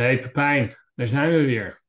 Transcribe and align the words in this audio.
Hey 0.00 0.18
Pepijn, 0.18 0.74
daar 0.94 1.08
zijn 1.08 1.30
we 1.30 1.44
weer. 1.44 1.82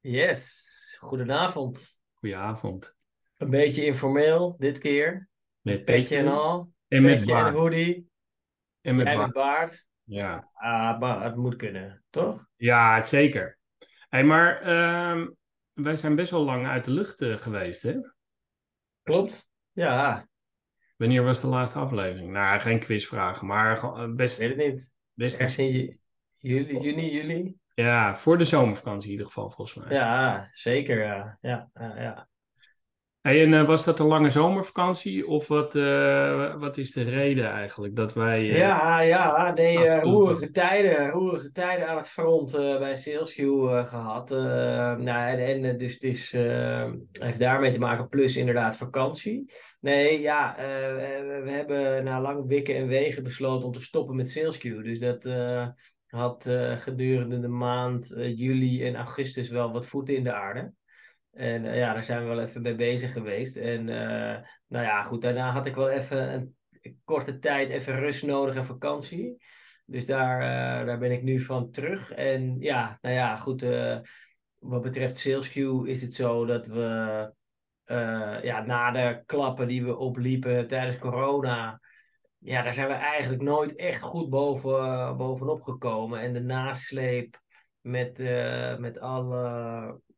Yes, 0.00 0.96
goedenavond. 1.00 2.02
Goedenavond. 2.14 2.96
Een 3.36 3.50
beetje 3.50 3.84
informeel 3.84 4.54
dit 4.58 4.78
keer. 4.78 5.28
Met 5.60 5.84
Petje 5.84 6.16
en 6.16 6.28
al. 6.28 6.72
En 6.88 7.02
met 7.02 7.16
Petje 7.16 7.34
en 7.34 7.42
baard. 7.42 7.54
hoodie. 7.54 8.10
En 8.80 8.96
met 8.96 9.04
baard. 9.04 9.32
baard. 9.32 9.86
Ja. 10.02 10.50
Ah, 10.52 11.00
maar 11.00 11.24
het 11.24 11.36
moet 11.36 11.56
kunnen, 11.56 12.04
toch? 12.10 12.46
ja, 12.56 13.00
zeker. 13.00 13.58
Hey, 14.08 14.24
maar 14.24 14.60
ehm, 14.60 15.28
wij 15.72 15.94
zijn 15.94 16.14
best 16.14 16.30
wel 16.30 16.44
lang 16.44 16.66
uit 16.66 16.84
de 16.84 16.90
lucht 16.90 17.20
eh, 17.20 17.36
geweest, 17.36 17.82
hè? 17.82 17.94
Klopt? 19.02 19.50
Ja, 19.72 20.28
Wanneer 20.96 21.22
was 21.22 21.40
de 21.40 21.46
laatste 21.46 21.78
aflevering? 21.78 22.30
Nou, 22.30 22.60
geen 22.60 22.80
quizvragen, 22.80 23.46
maar 23.46 23.82
eh, 23.82 24.12
best, 24.14 24.38
weet 24.38 24.48
het 24.48 24.58
niet. 24.58 24.94
best 25.12 25.40
Ergens 25.40 25.58
in 25.58 26.00
juli, 26.46 26.78
juni, 26.80 27.10
juli? 27.10 27.54
ja, 27.74 28.16
voor 28.16 28.38
de 28.38 28.44
zomervakantie 28.44 29.06
in 29.06 29.10
ieder 29.10 29.26
geval, 29.26 29.50
volgens 29.50 29.76
mij. 29.76 29.96
Ja, 29.96 30.48
zeker. 30.50 31.04
Ja, 31.04 31.38
ja, 31.40 31.70
ja. 31.74 32.28
Hey, 33.26 33.42
en 33.42 33.54
eh, 33.54 33.66
was 33.66 33.84
dat 33.84 33.98
een 33.98 34.06
lange 34.06 34.30
zomervakantie 34.30 35.26
of 35.26 35.48
wat, 35.48 35.74
eh, 35.74 36.54
wat 36.54 36.76
is 36.76 36.92
de 36.92 37.02
reden 37.02 37.50
eigenlijk 37.50 37.96
dat 37.96 38.14
wij... 38.14 38.50
eh, 38.50 38.56
Ja, 38.58 39.00
ja, 39.00 39.52
nee, 39.52 40.00
roerige 40.00 40.50
tijden, 40.50 41.10
roerige 41.10 41.52
tijden 41.52 41.88
aan 41.88 41.96
het 41.96 42.08
front 42.08 42.52
bij 42.52 42.96
SalesQ 42.96 43.38
eh, 43.38 43.86
gehad. 43.86 44.30
Eh, 44.30 44.38
nou, 44.96 45.38
en, 45.38 45.64
en 45.64 45.76
dus 45.76 46.32
eh, 46.32 46.90
heeft 47.20 47.38
daarmee 47.38 47.70
te 47.70 47.78
maken, 47.78 48.08
plus 48.08 48.36
inderdaad 48.36 48.76
vakantie. 48.76 49.52
Nee, 49.80 50.20
ja, 50.20 50.54
we, 51.42 51.50
hebben 51.50 52.04
na 52.04 52.20
lang 52.20 52.46
wikken 52.46 52.74
en 52.76 52.86
wegen 52.86 53.22
besloten 53.22 53.66
om 53.66 53.72
te 53.72 53.82
stoppen 53.82 54.16
met 54.16 54.38
SalesQ. 54.38 54.82
Dus 54.82 54.98
dat 54.98 55.24
had 56.16 56.46
eh, 56.46 56.78
gedurende 56.78 57.40
de 57.40 57.48
maand 57.48 58.12
eh, 58.12 58.38
juli 58.38 58.84
en 58.84 58.96
augustus 58.96 59.48
wel 59.48 59.72
wat 59.72 59.86
voeten 59.86 60.16
in 60.16 60.24
de 60.24 60.32
aarde. 60.32 60.72
En 61.32 61.64
eh, 61.64 61.78
ja, 61.78 61.92
daar 61.92 62.04
zijn 62.04 62.20
we 62.20 62.28
wel 62.28 62.40
even 62.40 62.62
mee 62.62 62.74
bezig 62.74 63.12
geweest. 63.12 63.56
En 63.56 63.84
nou 64.66 64.84
ja, 64.84 65.02
goed, 65.02 65.22
daarna 65.22 65.50
had 65.50 65.66
ik 65.66 65.74
wel 65.74 65.90
even 65.90 66.34
een 66.34 66.56
korte 67.04 67.38
tijd 67.38 67.70
even 67.70 67.98
rust 67.98 68.22
nodig 68.22 68.54
en 68.56 68.64
vakantie. 68.64 69.36
Dus 69.84 70.06
daar, 70.06 70.40
daar 70.86 70.98
ben 70.98 71.12
ik 71.12 71.22
nu 71.22 71.40
van 71.40 71.70
terug. 71.70 72.12
En 72.12 72.56
ja, 72.60 72.98
nou 73.00 73.14
ja, 73.14 73.36
goed. 73.36 73.66
wat 74.58 74.82
betreft 74.82 75.28
SalesQ 75.28 75.54
is 75.84 76.02
het 76.02 76.14
zo 76.14 76.46
dat 76.46 76.66
we 76.66 77.32
ja, 78.42 78.64
na 78.66 78.90
de 78.90 79.22
klappen 79.26 79.68
die 79.68 79.84
we 79.84 79.96
opliepen 79.96 80.66
tijdens 80.66 80.98
corona. 80.98 81.80
Ja, 82.46 82.62
daar 82.62 82.74
zijn 82.74 82.88
we 82.88 82.94
eigenlijk 82.94 83.42
nooit 83.42 83.76
echt 83.76 84.02
goed 84.02 84.30
boven, 84.30 85.16
bovenop 85.16 85.60
gekomen. 85.62 86.20
En 86.20 86.32
de 86.32 86.40
nasleep 86.40 87.40
met, 87.80 88.20
eh, 88.20 88.76
met 88.76 88.98
alle 88.98 89.42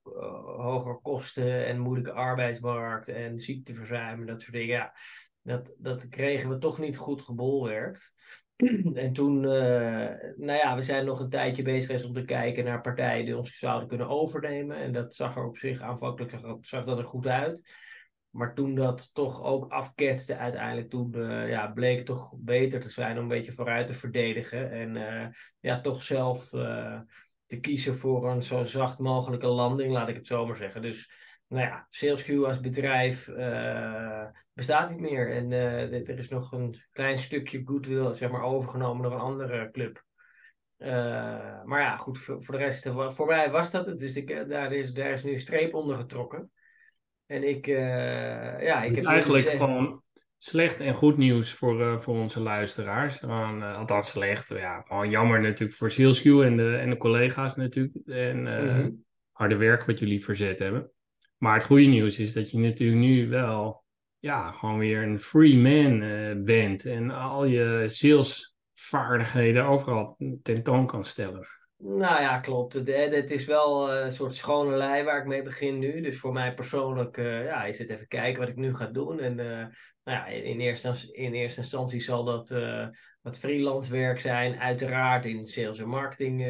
eh, 0.02 0.44
hogere 0.44 1.00
kosten 1.02 1.66
en 1.66 1.78
moeilijke 1.78 2.12
arbeidsmarkt 2.12 3.08
en 3.08 3.38
ziekteverzuim 3.38 4.20
en 4.20 4.26
dat 4.26 4.42
soort 4.42 4.52
dingen. 4.52 4.68
Ja, 4.68 4.94
dat, 5.42 5.74
dat 5.78 6.08
kregen 6.08 6.48
we 6.48 6.58
toch 6.58 6.78
niet 6.78 6.96
goed 6.96 7.22
gebolwerkt. 7.22 8.12
En 8.94 9.12
toen, 9.12 9.44
eh, 9.44 10.30
nou 10.36 10.58
ja, 10.58 10.74
we 10.74 10.82
zijn 10.82 11.04
nog 11.04 11.20
een 11.20 11.30
tijdje 11.30 11.62
bezig 11.62 11.86
geweest 11.86 12.06
om 12.06 12.14
te 12.14 12.24
kijken 12.24 12.64
naar 12.64 12.80
partijen 12.80 13.24
die 13.24 13.36
ons 13.36 13.58
zouden 13.58 13.88
kunnen 13.88 14.08
overnemen. 14.08 14.76
En 14.76 14.92
dat 14.92 15.14
zag 15.14 15.36
er 15.36 15.46
op 15.46 15.56
zich 15.56 15.80
aanvankelijk 15.80 16.38
zag, 16.38 16.56
zag 16.60 16.84
dat 16.84 16.98
er 16.98 17.04
goed 17.04 17.26
uit. 17.26 17.70
Maar 18.30 18.54
toen 18.54 18.74
dat 18.74 19.14
toch 19.14 19.42
ook 19.42 19.72
afketste 19.72 20.36
uiteindelijk, 20.36 20.90
toen 20.90 21.14
eh, 21.14 21.48
ja, 21.48 21.66
bleek 21.66 21.96
het 21.96 22.06
toch 22.06 22.34
beter 22.36 22.80
te 22.80 22.90
zijn 22.90 23.16
om 23.16 23.22
een 23.22 23.28
beetje 23.28 23.52
vooruit 23.52 23.86
te 23.86 23.94
verdedigen. 23.94 24.70
En 24.70 24.96
eh, 24.96 25.28
ja, 25.60 25.80
toch 25.80 26.02
zelf 26.02 26.52
eh, 26.52 27.00
te 27.46 27.60
kiezen 27.60 27.96
voor 27.96 28.30
een 28.30 28.42
zo 28.42 28.64
zacht 28.64 28.98
mogelijke 28.98 29.46
landing, 29.46 29.92
laat 29.92 30.08
ik 30.08 30.14
het 30.14 30.26
zo 30.26 30.46
maar 30.46 30.56
zeggen. 30.56 30.82
Dus 30.82 31.12
nou 31.46 31.66
ja, 31.66 31.88
SalesQ 31.90 32.44
als 32.44 32.60
bedrijf 32.60 33.30
bestaat 34.52 34.90
niet 34.90 35.00
meer. 35.00 35.32
En 35.32 35.52
er 35.52 36.18
is 36.18 36.28
nog 36.28 36.52
een 36.52 36.82
klein 36.92 37.18
stukje 37.18 37.62
goodwill, 37.64 38.12
zeg 38.12 38.30
maar, 38.30 38.42
overgenomen 38.42 39.02
door 39.02 39.12
een 39.12 39.18
andere 39.18 39.70
club. 39.70 40.04
Maar 41.64 41.80
ja, 41.80 41.96
goed, 41.96 42.18
voor, 42.18 42.40
de 42.46 42.56
rest, 42.56 42.88
voor 42.88 43.26
mij 43.26 43.50
was 43.50 43.70
dat 43.70 43.86
het. 43.86 43.98
Dus 43.98 44.16
ik, 44.16 44.48
daar, 44.48 44.72
is, 44.72 44.92
daar 44.92 45.10
is 45.10 45.22
nu 45.22 45.32
een 45.32 45.38
streep 45.38 45.74
onder 45.74 45.96
getrokken. 45.96 46.50
En 47.28 47.48
ik, 47.48 47.66
eh, 47.66 48.62
ja, 48.62 48.82
ik 48.82 48.94
heb 48.94 49.04
is 49.04 49.10
eigenlijk 49.10 49.48
gewoon 49.48 50.02
slecht 50.38 50.80
en 50.80 50.94
goed 50.94 51.16
nieuws 51.16 51.52
voor, 51.52 51.82
eh, 51.82 51.98
voor 51.98 52.14
onze 52.14 52.40
luisteraars. 52.40 53.20
Eh, 53.20 53.76
althans 53.76 54.10
slecht, 54.10 54.48
ja, 54.48 54.80
gewoon 54.86 55.10
jammer 55.10 55.40
natuurlijk 55.40 55.78
voor 55.78 55.90
SalesQ 55.90 56.24
en 56.24 56.56
de, 56.56 56.76
en 56.76 56.90
de 56.90 56.96
collega's 56.96 57.56
natuurlijk. 57.56 57.94
En 58.06 58.42
Mhm. 58.42 58.90
harde 59.32 59.56
werk 59.56 59.84
wat 59.84 59.98
jullie 59.98 60.24
verzet 60.24 60.58
hebben. 60.58 60.90
Maar 61.36 61.54
het 61.54 61.64
goede 61.64 61.86
nieuws 61.86 62.18
is 62.18 62.32
dat 62.32 62.50
je 62.50 62.58
natuurlijk 62.58 63.00
nu 63.00 63.28
wel 63.28 63.84
ja, 64.18 64.52
gewoon 64.52 64.78
weer 64.78 65.02
een 65.02 65.20
free 65.20 65.56
man 65.56 66.44
bent. 66.44 66.84
En 66.84 67.10
al 67.10 67.44
je 67.44 67.84
salesvaardigheden 67.86 69.64
overal 69.64 70.16
tentoon 70.42 70.86
kan 70.86 71.04
stellen. 71.04 71.57
Nou 71.80 72.20
ja, 72.20 72.38
klopt. 72.38 72.72
Het, 72.72 72.88
het 73.14 73.30
is 73.30 73.44
wel 73.44 73.92
eh, 73.92 74.04
een 74.04 74.12
soort 74.12 74.34
schone 74.34 74.76
lei 74.76 75.04
waar 75.04 75.18
ik 75.18 75.26
mee 75.26 75.42
begin 75.42 75.78
nu. 75.78 76.00
Dus 76.00 76.18
voor 76.18 76.32
mij 76.32 76.54
persoonlijk 76.54 77.16
eh, 77.16 77.44
ja, 77.44 77.64
is 77.64 77.78
het 77.78 77.88
even 77.88 78.08
kijken 78.08 78.40
wat 78.40 78.48
ik 78.48 78.56
nu 78.56 78.74
ga 78.74 78.86
doen. 78.86 79.20
En 79.20 79.38
eh, 79.38 79.66
nou 80.04 80.18
ja, 80.18 80.26
in, 80.26 80.60
eerste, 80.60 81.12
in 81.12 81.32
eerste 81.32 81.60
instantie 81.60 82.00
zal 82.00 82.24
dat 82.24 82.48
wat 83.22 83.38
freelance 83.38 83.90
werk 83.90 84.20
zijn. 84.20 84.60
Uiteraard 84.60 85.26
in 85.26 85.36
het 85.36 85.48
sales 85.48 85.78
en 85.78 85.88
marketing 85.88 86.44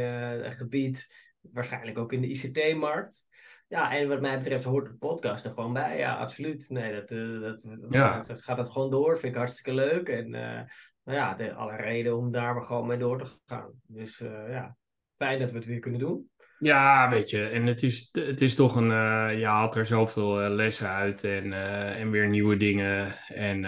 gebied. 0.55 1.15
Waarschijnlijk 1.41 1.99
ook 1.99 2.13
in 2.13 2.21
de 2.21 2.29
ICT-markt. 2.29 3.27
Ja, 3.67 3.97
en 3.97 4.09
wat 4.09 4.21
mij 4.21 4.39
betreft 4.39 4.65
hoort 4.65 4.87
de 4.87 4.95
podcast 4.95 5.45
er 5.45 5.53
gewoon 5.53 5.73
bij. 5.73 5.99
Ja, 5.99 6.17
absoluut. 6.17 6.69
Nee, 6.69 6.93
dat, 6.93 7.09
dat, 7.41 7.77
Ja. 7.91 8.23
dat 8.23 8.43
gaat 8.43 8.57
dat 8.57 8.69
gewoon 8.69 8.91
door. 8.91 9.19
Vind 9.19 9.33
ik 9.33 9.39
hartstikke 9.39 9.75
leuk. 9.75 10.09
En 10.09 10.31
nou 10.31 10.67
ja, 11.05 11.35
de, 11.35 11.55
alle 11.55 11.77
reden 11.77 12.17
om 12.17 12.31
daar 12.33 12.55
maar 12.55 12.65
gewoon 12.65 12.87
mee 12.87 12.99
door 12.99 13.19
te 13.19 13.31
gaan. 13.47 13.73
Dus 13.87 14.19
ja, 14.49 14.77
fijn 15.19 15.39
dat 15.39 15.51
we 15.51 15.57
het 15.57 15.67
weer 15.67 15.79
kunnen 15.79 16.01
doen. 16.01 16.31
Ja, 16.59 17.11
weet 17.11 17.31
je, 17.31 17.49
en 17.49 17.67
het 17.67 17.83
is, 17.83 18.09
het 18.13 18.41
is 18.41 18.55
toch 18.55 18.77
een, 18.77 18.91
eh, 18.91 19.39
je 19.39 19.47
haalt 19.47 19.75
er 19.75 19.87
zoveel 19.87 20.41
eh, 20.41 20.51
lessen 20.51 20.89
uit 20.89 21.25
en, 21.25 21.53
eh, 21.53 22.01
en 22.01 22.11
weer 22.11 22.29
nieuwe 22.29 22.57
dingen. 22.57 23.15
En 23.29 23.61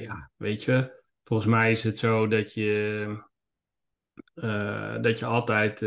ja, 0.00 0.30
weet 0.36 0.64
je, 0.64 1.02
volgens 1.24 1.48
mij 1.48 1.70
is 1.70 1.82
het 1.82 1.98
zo 1.98 2.26
dat 2.26 2.54
je, 2.54 3.26
dat 5.00 5.18
je 5.18 5.24
altijd, 5.24 5.84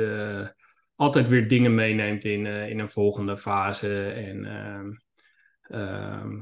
altijd 0.96 1.30
weer 1.30 1.48
dingen 1.48 1.76
meeneemt 1.76 2.24
in, 2.24 2.46
in 2.46 2.80
een 2.80 2.90
volgende 2.90 3.38
fase. 3.38 4.12
En 4.12 4.46
ehm, 4.46 4.92
ehm, 5.62 6.42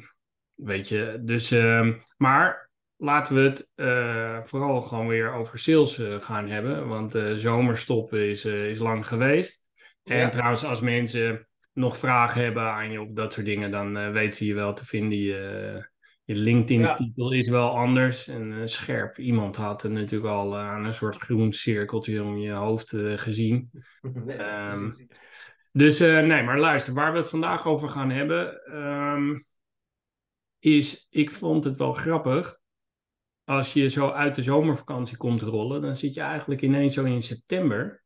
weet 0.53 0.87
je, 0.87 1.19
dus, 1.21 1.51
ehm, 1.51 1.93
maar 2.17 2.68
laten 2.99 3.35
we 3.35 3.41
het 3.41 3.69
eh, 3.75 4.39
vooral 4.43 4.81
gewoon 4.81 5.07
weer 5.07 5.33
over 5.33 5.59
sales 5.59 5.97
eh, 5.99 6.19
gaan 6.19 6.47
hebben, 6.47 6.87
want 6.87 7.15
eh 7.15 7.33
zomerstoppen 7.35 8.29
is, 8.29 8.45
is 8.45 8.79
lang 8.79 9.07
geweest. 9.07 9.65
En 10.03 10.17
Ja. 10.17 10.29
trouwens, 10.29 10.63
als 10.65 10.81
mensen 10.81 11.47
nog 11.73 11.97
vragen 11.97 12.43
hebben 12.43 12.63
aan 12.63 12.91
je 12.91 13.01
of 13.01 13.07
dat 13.11 13.33
soort 13.33 13.45
dingen, 13.45 13.71
dan 13.71 14.11
weten 14.11 14.37
ze 14.37 14.45
je 14.45 14.53
wel 14.53 14.73
te 14.73 14.85
vinden. 14.85 15.17
Je, 15.17 15.87
je 16.23 16.35
LinkedIn-titel 16.35 17.31
is 17.31 17.49
wel 17.49 17.77
anders. 17.77 18.27
En 18.27 18.69
scherp 18.69 19.17
iemand 19.17 19.55
had 19.55 19.83
er 19.83 19.89
natuurlijk 19.89 20.31
al 20.31 20.57
aan 20.57 20.85
een 20.85 20.93
soort 20.93 21.15
groen 21.15 21.53
cirkeltje 21.53 22.23
om 22.23 22.37
je 22.37 22.51
hoofd 22.51 22.95
gezien. 23.15 23.69
Nee, 24.25 24.37
Ehm, 24.37 24.91
Dus 25.71 25.99
nee, 25.99 26.43
maar 26.43 26.59
luister, 26.59 26.93
waar 26.93 27.11
we 27.11 27.17
het 27.17 27.29
vandaag 27.29 27.67
over 27.67 27.89
gaan 27.89 28.09
hebben, 28.09 28.63
ehm, 28.65 29.35
is, 30.59 31.07
ik 31.09 31.31
vond 31.31 31.63
het 31.63 31.77
wel 31.77 31.93
grappig. 31.93 32.58
Als 33.49 33.73
je 33.73 33.87
zo 33.87 34.09
uit 34.09 34.35
de 34.35 34.41
zomervakantie 34.41 35.17
komt 35.17 35.41
rollen, 35.41 35.81
dan 35.81 35.95
zit 35.95 36.13
je 36.13 36.21
eigenlijk 36.21 36.61
ineens 36.61 36.93
zo 36.93 37.03
in 37.03 37.23
september. 37.23 38.03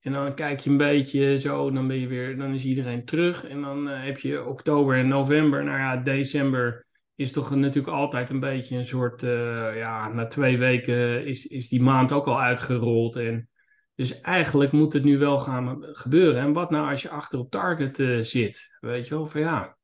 En 0.00 0.12
dan 0.12 0.34
kijk 0.34 0.60
je 0.60 0.70
een 0.70 0.76
beetje 0.76 1.38
zo, 1.38 1.70
dan 1.70 1.86
ben 1.86 2.00
je 2.00 2.06
weer, 2.06 2.36
dan 2.36 2.54
is 2.54 2.64
iedereen 2.64 3.04
terug. 3.04 3.44
En 3.44 3.60
dan 3.60 3.88
eh, 3.88 4.04
heb 4.04 4.18
je 4.18 4.44
oktober 4.44 4.96
en 4.96 5.08
november. 5.08 5.64
Nou 5.64 5.78
ja, 5.78 5.96
december 5.96 6.86
is 7.14 7.32
toch 7.32 7.54
natuurlijk 7.54 7.94
altijd 7.94 8.30
een 8.30 8.40
beetje 8.40 8.76
een 8.76 8.84
soort, 8.84 9.22
eh, 9.22 9.76
ja, 9.76 10.08
na 10.08 10.26
twee 10.26 10.58
weken 10.58 11.26
is, 11.26 11.46
is 11.46 11.68
die 11.68 11.82
maand 11.82 12.12
ook 12.12 12.26
al 12.26 12.40
uitgerold. 12.40 13.16
En 13.16 13.48
dus 13.94 14.20
eigenlijk 14.20 14.72
moet 14.72 14.92
het 14.92 15.04
nu 15.04 15.18
wel 15.18 15.40
gaan 15.40 15.78
gebeuren. 15.80 16.42
En 16.42 16.52
wat 16.52 16.70
nou 16.70 16.90
als 16.90 17.02
je 17.02 17.08
achter 17.08 17.38
op 17.38 17.50
target 17.50 17.98
eh, 17.98 18.20
zit? 18.20 18.76
Weet 18.80 19.08
je 19.08 19.14
wel, 19.14 19.26
van 19.26 19.40
ja, 19.40 19.75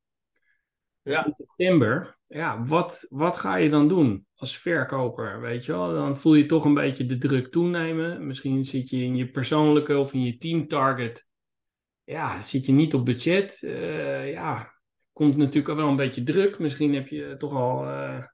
Ja, 1.03 1.27
in 1.27 1.35
september, 1.37 2.19
ja, 2.27 2.65
wat, 2.65 3.07
wat 3.09 3.37
ga 3.37 3.57
je 3.57 3.69
dan 3.69 3.89
doen 3.89 4.27
als 4.35 4.59
verkoper? 4.59 5.41
Weet 5.41 5.65
je 5.65 5.73
wel, 5.73 5.93
dan 5.93 6.19
voel 6.19 6.35
je 6.35 6.47
toch 6.47 6.65
een 6.65 6.75
beetje 6.75 7.05
de 7.05 7.19
druk 7.19 7.51
toenemen. 7.51 8.27
Misschien 8.27 8.65
zit 8.65 8.91
je 8.91 8.97
in 8.97 9.17
je 9.17 9.31
persoonlijke 9.31 9.99
of 9.99 10.13
in 10.13 10.23
je 10.23 10.37
team 10.37 10.67
target. 10.67 11.27
Ja, 12.05 12.43
zit 12.43 12.67
je 12.67 12.73
niet 12.73 12.95
op 12.95 13.05
budget. 13.05 13.63
Eh, 13.63 14.33
ja, 14.33 14.73
komt 15.13 15.37
natuurlijk 15.37 15.77
wel 15.77 15.89
een 15.89 15.97
beetje 15.97 16.23
druk. 16.23 16.59
Misschien 16.59 16.95
heb 16.95 17.09
je 17.09 17.35
toch 17.39 17.55
al, 17.55 17.87
eh, 17.87 18.25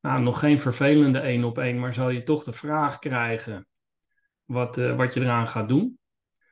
nou, 0.00 0.22
nog 0.22 0.38
geen 0.38 0.60
vervelende 0.60 1.18
één 1.18 1.44
op 1.44 1.58
één, 1.58 1.78
maar 1.78 1.94
zal 1.94 2.10
je 2.10 2.22
toch 2.22 2.44
de 2.44 2.52
vraag 2.52 2.98
krijgen 2.98 3.66
wat, 4.44 4.78
eh, 4.78 4.96
wat 4.96 5.14
je 5.14 5.20
eraan 5.20 5.48
gaat 5.48 5.68
doen. 5.68 5.98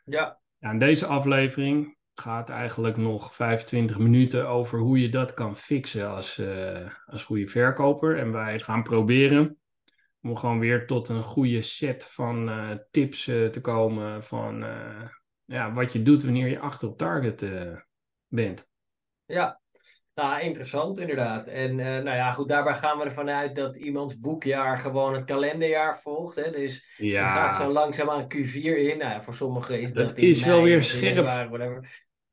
ja, 0.05 0.41
Ja, 0.59 0.71
in 0.71 0.79
deze 0.79 1.07
aflevering 1.07 1.97
gaat 2.21 2.49
eigenlijk 2.49 2.97
nog 2.97 3.35
25 3.35 3.99
minuten 3.99 4.49
over 4.49 4.79
hoe 4.79 5.01
je 5.01 5.09
dat 5.09 5.35
kan 5.35 5.57
fixen 5.57 6.11
als, 6.11 6.39
uh, 6.39 6.91
als 7.07 7.25
goede 7.25 7.47
verkoper. 7.47 8.19
En 8.19 8.33
wij 8.33 8.61
gaan 8.61 8.83
proberen 8.83 9.59
om 10.23 10.37
gewoon 10.37 10.59
weer 10.59 10.87
tot 10.87 11.09
een 11.09 11.23
goede 11.23 11.63
set 11.63 12.07
van 12.07 12.49
uh, 12.49 12.71
tips 12.91 13.27
uh, 13.27 13.49
te 13.49 13.61
komen 13.61 14.23
van 14.23 14.65
ja, 15.45 15.73
wat 15.73 15.93
je 15.93 16.03
doet 16.03 16.23
wanneer 16.23 16.49
je 16.49 16.59
achter 16.59 16.89
op 16.89 16.99
target 16.99 17.45
bent. 18.29 18.69
Ja, 19.25 19.61
nou, 20.21 20.41
interessant 20.41 20.99
inderdaad. 20.99 21.47
En 21.47 21.79
uh, 21.79 21.87
nou 21.87 22.17
ja, 22.17 22.33
goed, 22.33 22.49
daarbij 22.49 22.75
gaan 22.75 22.99
we 22.99 23.05
ervan 23.05 23.31
uit 23.31 23.57
dat 23.57 23.77
iemands 23.77 24.19
boekjaar 24.19 24.79
gewoon 24.79 25.15
het 25.15 25.25
kalenderjaar 25.25 26.01
volgt. 26.01 26.37
Hè? 26.37 26.51
Dus 26.51 26.95
ja. 26.97 27.23
je 27.23 27.29
gaat 27.29 27.57
zo 27.57 27.73
langzaam 27.73 28.11
aan 28.11 28.27
Q4 28.35 28.53
in. 28.63 28.99
Nou, 28.99 29.23
voor 29.23 29.35
sommigen 29.35 29.81
is 29.81 29.93
dat, 29.93 30.09
dat 30.09 30.19
is 30.19 30.45
wel 30.45 30.63
weer 30.63 30.83
scherp. 30.83 31.49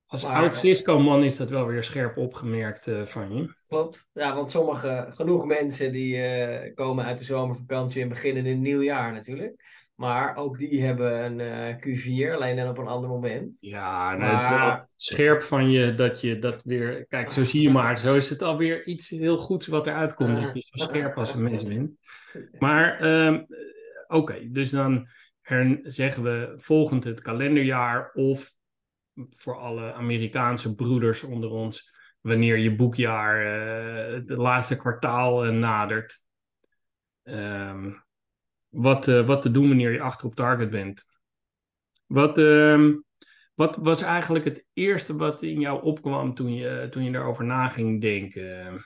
Als 0.08 0.24
maar, 0.24 0.36
oud 0.36 0.56
Cisco-man 0.56 1.24
is 1.24 1.38
dat 1.38 1.50
wel 1.50 1.66
weer 1.66 1.84
scherp 1.84 2.18
opgemerkt 2.18 2.88
uh, 2.88 3.06
van 3.06 3.36
je. 3.36 3.56
Klopt. 3.68 4.10
Ja, 4.14 4.36
want 4.36 4.50
sommige, 4.50 5.06
genoeg 5.10 5.46
mensen 5.46 5.92
die 5.92 6.16
uh, 6.16 6.76
komen 6.76 7.06
uit 7.06 7.18
de 7.18 7.24
zomervakantie 7.24 8.02
en 8.02 8.10
beginnen 8.10 8.46
in 8.46 8.52
een 8.52 8.62
nieuw 8.62 8.82
jaar 8.82 9.14
natuurlijk. 9.14 9.64
Maar 9.96 10.36
ook 10.36 10.60
die 10.60 10.84
hebben 10.84 11.26
een 11.26 11.40
uh, 11.40 11.76
Q4, 11.76 12.34
alleen 12.34 12.56
dan 12.56 12.70
op 12.70 12.78
een 12.78 12.88
ander 12.88 13.10
moment. 13.10 13.58
Ja, 13.60 14.16
nou, 14.16 14.20
maar... 14.20 14.32
het 14.32 14.42
is 14.42 14.58
wel 14.58 14.88
scherp 14.96 15.42
van 15.42 15.70
je 15.70 15.94
dat 15.94 16.22
je 16.22 16.40
dat 16.40 16.64
weer... 16.64 17.06
Kijk, 17.08 17.30
zo 17.30 17.44
zie 17.44 17.62
je 17.62 17.70
maar. 17.70 18.00
Zo 18.00 18.16
is 18.16 18.30
het 18.30 18.42
alweer 18.42 18.86
iets 18.86 19.10
heel 19.10 19.38
goeds 19.38 19.68
wat 19.68 19.88
eruit 19.88 20.14
komt. 20.14 20.42
Dat 20.42 20.54
je 20.54 20.60
zo 20.60 20.84
scherp 20.90 21.18
als 21.18 21.34
een 21.34 21.44
mens 21.44 21.64
bent. 21.64 21.92
Maar 22.60 23.04
um, 23.26 23.46
oké, 24.08 24.16
okay, 24.16 24.50
dus 24.52 24.70
dan 24.70 25.08
zeggen 25.84 26.24
we 26.24 26.54
volgend 26.56 27.04
het 27.04 27.22
kalenderjaar 27.22 28.12
of 28.14 28.56
voor 29.30 29.58
alle 29.58 29.94
Amerikaanse 29.94 30.76
broeders 30.76 31.24
onder 31.24 31.50
ons, 31.50 31.94
wanneer 32.22 32.58
je 32.58 32.76
boekjaar 32.76 33.46
uh, 33.46 34.14
het 34.14 34.30
laatste 34.30 34.78
kwartaal 34.78 35.46
uh, 35.46 35.52
nadert. 35.52 36.26
Um, 37.24 38.06
wat, 38.70 39.08
uh, 39.08 39.26
wat 39.26 39.42
te 39.42 39.52
doen 39.52 39.68
wanneer 39.68 39.92
je 39.92 40.02
achter 40.02 40.28
op 40.28 40.36
target 40.36 40.70
bent. 40.70 41.06
Wat, 42.06 42.40
uh, 42.40 42.96
wat 43.54 43.76
was 43.76 44.02
eigenlijk 44.02 44.46
het 44.46 44.66
eerste 44.74 45.16
wat 45.16 45.42
in 45.42 45.60
jou 45.60 45.84
opkwam 45.84 46.34
toen 46.34 46.54
je, 46.54 46.88
toen 46.90 47.04
je 47.04 47.12
daarover 47.12 47.46
na 47.46 47.70
ging 47.70 48.02
denken? 48.02 48.86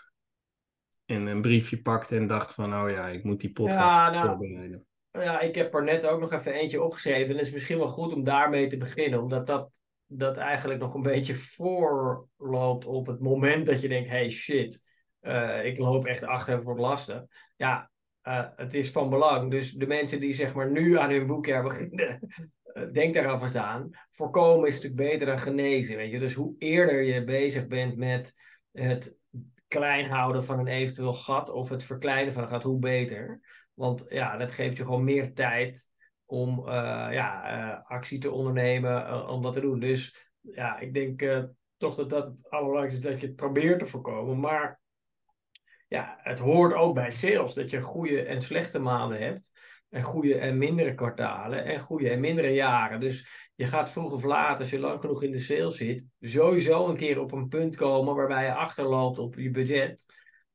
En 1.05 1.25
een 1.25 1.41
briefje 1.41 1.81
pakte 1.81 2.15
en 2.15 2.27
dacht 2.27 2.53
van, 2.53 2.73
oh 2.73 2.89
ja, 2.89 3.07
ik 3.07 3.23
moet 3.23 3.39
die 3.39 3.51
podcast 3.51 3.77
ja, 3.77 4.09
nou, 4.09 4.27
voorbereiden. 4.27 4.85
Ja, 5.11 5.39
ik 5.39 5.55
heb 5.55 5.73
er 5.73 5.83
net 5.83 6.05
ook 6.05 6.19
nog 6.19 6.31
even 6.31 6.53
eentje 6.53 6.81
opgeschreven. 6.81 7.29
En 7.29 7.37
het 7.37 7.45
is 7.45 7.51
misschien 7.53 7.77
wel 7.77 7.87
goed 7.87 8.13
om 8.13 8.23
daarmee 8.23 8.67
te 8.67 8.77
beginnen. 8.77 9.21
Omdat 9.21 9.47
dat, 9.47 9.81
dat 10.13 10.37
eigenlijk 10.37 10.79
nog 10.79 10.93
een 10.93 11.01
beetje 11.01 11.35
voorloopt 11.35 12.85
op 12.85 13.07
het 13.07 13.19
moment 13.19 13.65
dat 13.65 13.81
je 13.81 13.87
denkt, 13.87 14.09
hey 14.09 14.29
shit, 14.29 14.81
uh, 15.21 15.65
ik 15.65 15.77
loop 15.77 16.05
echt 16.05 16.23
achter 16.23 16.53
en 16.53 16.63
wordt 16.63 16.79
lastig. 16.79 17.23
Ja, 17.55 17.91
uh, 18.23 18.47
het 18.55 18.73
is 18.73 18.91
van 18.91 19.09
belang. 19.09 19.51
Dus 19.51 19.71
de 19.71 19.87
mensen 19.87 20.19
die 20.19 20.33
zeg 20.33 20.53
maar 20.53 20.71
nu 20.71 20.97
aan 20.97 21.09
hun 21.09 21.27
boekjaar 21.27 21.63
beginnen, 21.63 22.19
uh, 22.73 22.91
denk 22.91 23.13
daar 23.13 23.27
alvast 23.27 23.55
aan. 23.55 23.89
Voorkomen 24.11 24.67
is 24.67 24.75
natuurlijk 24.75 25.09
beter 25.09 25.27
dan 25.27 25.39
genezen. 25.39 25.97
Weet 25.97 26.11
je? 26.11 26.19
Dus 26.19 26.33
hoe 26.33 26.55
eerder 26.57 27.01
je 27.01 27.23
bezig 27.23 27.67
bent 27.67 27.95
met 27.95 28.33
het 28.71 29.17
klein 29.67 30.05
houden 30.05 30.45
van 30.45 30.59
een 30.59 30.67
eventueel 30.67 31.13
gat 31.13 31.49
of 31.49 31.69
het 31.69 31.83
verkleinen 31.83 32.33
van 32.33 32.43
een 32.43 32.49
gat, 32.49 32.63
hoe 32.63 32.79
beter. 32.79 33.39
Want 33.73 34.05
ja, 34.09 34.37
dat 34.37 34.51
geeft 34.51 34.77
je 34.77 34.83
gewoon 34.83 35.03
meer 35.03 35.33
tijd 35.33 35.90
om 36.31 36.59
uh, 36.59 36.73
ja, 37.11 37.83
actie 37.87 38.19
te 38.19 38.31
ondernemen, 38.31 39.27
om 39.27 39.41
dat 39.41 39.53
te 39.53 39.61
doen. 39.61 39.79
Dus 39.79 40.31
ja, 40.41 40.79
ik 40.79 40.93
denk 40.93 41.47
toch 41.77 41.95
dat 41.95 42.09
dat 42.09 42.25
het 42.25 42.49
allerbelangrijkste 42.49 43.07
is 43.07 43.13
dat 43.13 43.21
je 43.21 43.27
het 43.27 43.35
probeert 43.35 43.79
te 43.79 43.85
voorkomen. 43.85 44.39
Maar 44.39 44.79
ja, 45.87 46.17
het 46.21 46.39
hoort 46.39 46.73
ook 46.73 46.93
bij 46.93 47.11
sales 47.11 47.53
dat 47.53 47.69
je 47.69 47.81
goede 47.81 48.21
en 48.23 48.41
slechte 48.41 48.79
maanden 48.79 49.21
hebt. 49.21 49.51
En 49.89 50.01
goede 50.01 50.37
en 50.37 50.57
mindere 50.57 50.93
kwartalen. 50.93 51.65
En 51.65 51.79
goede 51.79 52.09
en 52.09 52.19
mindere 52.19 52.53
jaren. 52.53 52.99
Dus 52.99 53.49
je 53.55 53.65
gaat 53.65 53.91
vroeg 53.91 54.13
of 54.13 54.23
laat, 54.23 54.59
als 54.59 54.69
je 54.69 54.79
lang 54.79 55.01
genoeg 55.01 55.23
in 55.23 55.31
de 55.31 55.39
sales 55.39 55.77
zit, 55.77 56.07
sowieso 56.19 56.87
een 56.87 56.97
keer 56.97 57.19
op 57.19 57.31
een 57.31 57.47
punt 57.47 57.75
komen 57.75 58.15
waarbij 58.15 58.45
je 58.45 58.53
achterloopt 58.53 59.19
op 59.19 59.35
je 59.35 59.51
budget. 59.51 60.05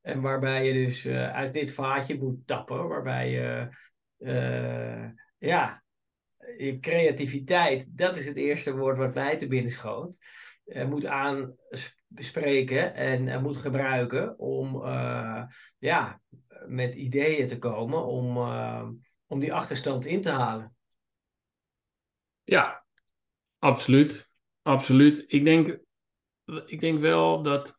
En 0.00 0.20
waarbij 0.20 0.66
je 0.66 0.72
dus 0.72 1.06
uit 1.08 1.54
dit 1.54 1.72
vaatje 1.72 2.18
moet 2.18 2.46
tappen. 2.46 2.88
Waarbij 2.88 3.30
je, 3.30 3.68
ja, 5.38 5.84
je 6.58 6.78
creativiteit, 6.80 7.98
dat 7.98 8.16
is 8.16 8.26
het 8.26 8.36
eerste 8.36 8.76
woord 8.76 8.96
wat 8.96 9.14
mij 9.14 9.36
te 9.36 9.46
binnen 9.46 9.70
schoot. 9.70 10.18
Uh, 10.66 10.84
moet 10.84 11.06
aan 11.06 11.56
bespreken 12.06 12.94
en 12.94 13.26
uh, 13.26 13.42
moet 13.42 13.56
gebruiken 13.56 14.38
om 14.38 14.74
uh, 14.84 15.42
ja, 15.78 16.20
met 16.66 16.94
ideeën 16.94 17.46
te 17.46 17.58
komen 17.58 18.04
om, 18.04 18.36
om 19.26 19.40
die 19.40 19.52
achterstand 19.52 20.04
in 20.04 20.20
te 20.20 20.30
halen. 20.30 20.74
Ja, 22.44 22.84
absoluut. 23.58 24.30
Absoluut. 24.62 25.24
Ik 25.26 25.44
denk, 25.44 25.78
ik 26.66 26.80
denk 26.80 27.00
wel 27.00 27.42
dat 27.42 27.78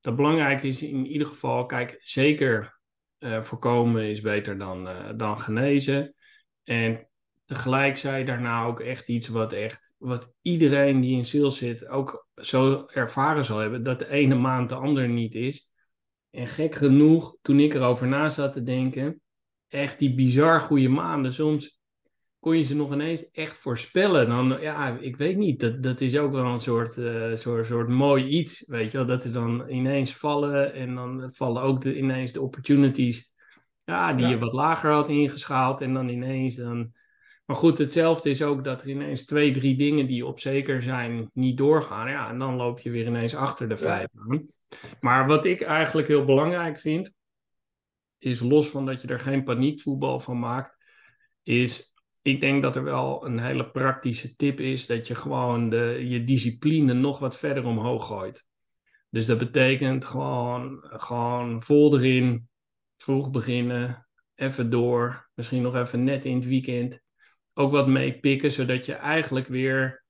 dat 0.00 0.16
belangrijk 0.16 0.62
is 0.62 0.82
in 0.82 1.06
ieder 1.06 1.26
geval, 1.26 1.66
kijk, 1.66 1.96
zeker 1.98 2.78
voorkomen 3.18 4.08
is 4.08 4.20
beter 4.20 4.58
dan, 4.58 4.88
dan 5.16 5.40
genezen. 5.40 6.14
En 6.70 7.06
tegelijk 7.44 7.96
zei 7.96 8.24
daarna 8.24 8.64
ook 8.64 8.80
echt 8.80 9.08
iets 9.08 9.28
wat 9.28 9.52
echt, 9.52 9.94
wat 9.98 10.32
iedereen 10.42 11.00
die 11.00 11.16
in 11.16 11.26
sales 11.26 11.56
zit 11.56 11.88
ook 11.88 12.28
zo 12.34 12.86
ervaren 12.86 13.44
zal 13.44 13.58
hebben, 13.58 13.82
dat 13.82 13.98
de 13.98 14.08
ene 14.08 14.34
maand 14.34 14.68
de 14.68 14.74
andere 14.74 15.06
niet 15.06 15.34
is. 15.34 15.70
En 16.30 16.46
gek 16.46 16.74
genoeg, 16.74 17.36
toen 17.42 17.60
ik 17.60 17.74
erover 17.74 18.06
na 18.08 18.28
zat 18.28 18.52
te 18.52 18.62
denken, 18.62 19.20
echt 19.68 19.98
die 19.98 20.14
bizar 20.14 20.60
goede 20.60 20.88
maanden, 20.88 21.32
soms 21.32 21.80
kon 22.38 22.56
je 22.56 22.62
ze 22.62 22.76
nog 22.76 22.92
ineens 22.92 23.30
echt 23.30 23.56
voorspellen. 23.56 24.28
Dan, 24.28 24.60
ja, 24.60 24.98
ik 25.00 25.16
weet 25.16 25.36
niet, 25.36 25.60
dat, 25.60 25.82
dat 25.82 26.00
is 26.00 26.16
ook 26.16 26.32
wel 26.32 26.46
een 26.46 26.60
soort, 26.60 26.96
uh, 26.96 27.36
soort, 27.36 27.66
soort 27.66 27.88
mooi 27.88 28.24
iets, 28.24 28.64
weet 28.66 28.90
je 28.90 28.96
wel, 28.96 29.06
dat 29.06 29.22
ze 29.22 29.30
dan 29.30 29.68
ineens 29.68 30.16
vallen 30.16 30.72
en 30.72 30.94
dan 30.94 31.30
vallen 31.32 31.62
ook 31.62 31.80
de, 31.80 31.96
ineens 31.96 32.32
de 32.32 32.40
opportunities, 32.40 33.29
ja, 33.90 34.12
die 34.12 34.26
je 34.26 34.38
wat 34.38 34.52
lager 34.52 34.92
had 34.92 35.08
ingeschaald 35.08 35.80
en 35.80 35.94
dan 35.94 36.08
ineens 36.08 36.56
dan 36.56 36.92
maar 37.50 37.58
goed, 37.58 37.78
hetzelfde 37.78 38.30
is 38.30 38.42
ook 38.42 38.64
dat 38.64 38.82
er 38.82 38.88
ineens 38.88 39.24
twee, 39.24 39.52
drie 39.52 39.76
dingen 39.76 40.06
die 40.06 40.26
op 40.26 40.40
zeker 40.40 40.82
zijn 40.82 41.30
niet 41.34 41.56
doorgaan. 41.56 42.08
Ja, 42.08 42.28
en 42.28 42.38
dan 42.38 42.56
loop 42.56 42.78
je 42.78 42.90
weer 42.90 43.06
ineens 43.06 43.34
achter 43.34 43.68
de 43.68 43.76
vijf 43.76 44.08
aan. 44.16 44.46
Maar 45.00 45.26
wat 45.26 45.44
ik 45.44 45.60
eigenlijk 45.60 46.08
heel 46.08 46.24
belangrijk 46.24 46.78
vind, 46.78 47.14
is 48.18 48.40
los 48.40 48.68
van 48.68 48.86
dat 48.86 49.02
je 49.02 49.08
er 49.08 49.20
geen 49.20 49.44
paniekvoetbal 49.44 50.20
van 50.20 50.38
maakt, 50.38 50.76
is 51.42 51.94
ik 52.22 52.40
denk 52.40 52.62
dat 52.62 52.76
er 52.76 52.84
wel 52.84 53.26
een 53.26 53.38
hele 53.38 53.70
praktische 53.70 54.36
tip 54.36 54.60
is 54.60 54.86
dat 54.86 55.06
je 55.06 55.14
gewoon 55.14 55.68
de, 55.68 56.04
je 56.08 56.24
discipline 56.24 56.92
nog 56.92 57.18
wat 57.18 57.38
verder 57.38 57.64
omhoog 57.64 58.06
gooit. 58.06 58.44
Dus 59.08 59.26
dat 59.26 59.38
betekent 59.38 60.04
gewoon, 60.04 60.78
gewoon 60.82 61.62
vol 61.62 61.98
erin, 61.98 62.48
vroeg 63.02 63.30
beginnen, 63.30 64.06
even 64.34 64.70
door, 64.70 65.28
misschien 65.34 65.62
nog 65.62 65.76
even 65.76 66.04
net 66.04 66.24
in 66.24 66.34
het 66.34 66.46
weekend. 66.46 67.00
Ook 67.54 67.72
wat 67.72 67.88
meepikken, 67.88 68.50
zodat 68.50 68.86
je 68.86 68.92
eigenlijk 68.92 69.46
weer 69.46 70.04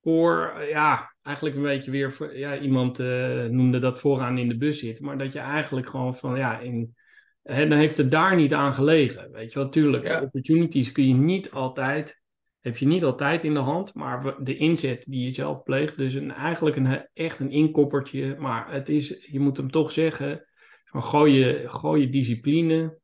voor, 0.00 0.64
ja, 0.68 1.14
eigenlijk 1.22 1.56
een 1.56 1.62
beetje 1.62 1.90
weer, 1.90 2.12
voor, 2.12 2.36
ja, 2.36 2.58
iemand 2.58 3.00
uh, 3.00 3.44
noemde 3.44 3.78
dat 3.78 4.00
vooraan 4.00 4.38
in 4.38 4.48
de 4.48 4.56
bus 4.56 4.78
zit, 4.78 5.00
maar 5.00 5.18
dat 5.18 5.32
je 5.32 5.38
eigenlijk 5.38 5.88
gewoon 5.88 6.16
van, 6.16 6.36
ja, 6.36 6.58
in, 6.58 6.94
hè, 7.42 7.68
dan 7.68 7.78
heeft 7.78 7.96
het 7.96 8.10
daar 8.10 8.36
niet 8.36 8.54
aan 8.54 8.74
gelegen, 8.74 9.32
weet 9.32 9.52
je 9.52 9.58
wel, 9.58 9.68
tuurlijk, 9.68 10.22
opportunities 10.22 10.92
kun 10.92 11.08
je 11.08 11.14
niet 11.14 11.50
altijd, 11.50 12.22
heb 12.60 12.76
je 12.76 12.86
niet 12.86 13.04
altijd 13.04 13.44
in 13.44 13.54
de 13.54 13.60
hand, 13.60 13.94
maar 13.94 14.44
de 14.44 14.56
inzet 14.56 15.04
die 15.08 15.24
je 15.24 15.34
zelf 15.34 15.62
pleegt, 15.62 15.98
dus 15.98 16.14
een, 16.14 16.32
eigenlijk 16.32 16.76
een, 16.76 17.08
echt 17.12 17.40
een 17.40 17.50
inkoppertje, 17.50 18.36
maar 18.38 18.72
het 18.72 18.88
is, 18.88 19.26
je 19.30 19.40
moet 19.40 19.56
hem 19.56 19.70
toch 19.70 19.92
zeggen, 19.92 20.45
van 20.90 21.02
gooi 21.02 21.32
je, 21.38 21.68
gooi 21.68 22.00
je 22.00 22.08
discipline, 22.08 22.98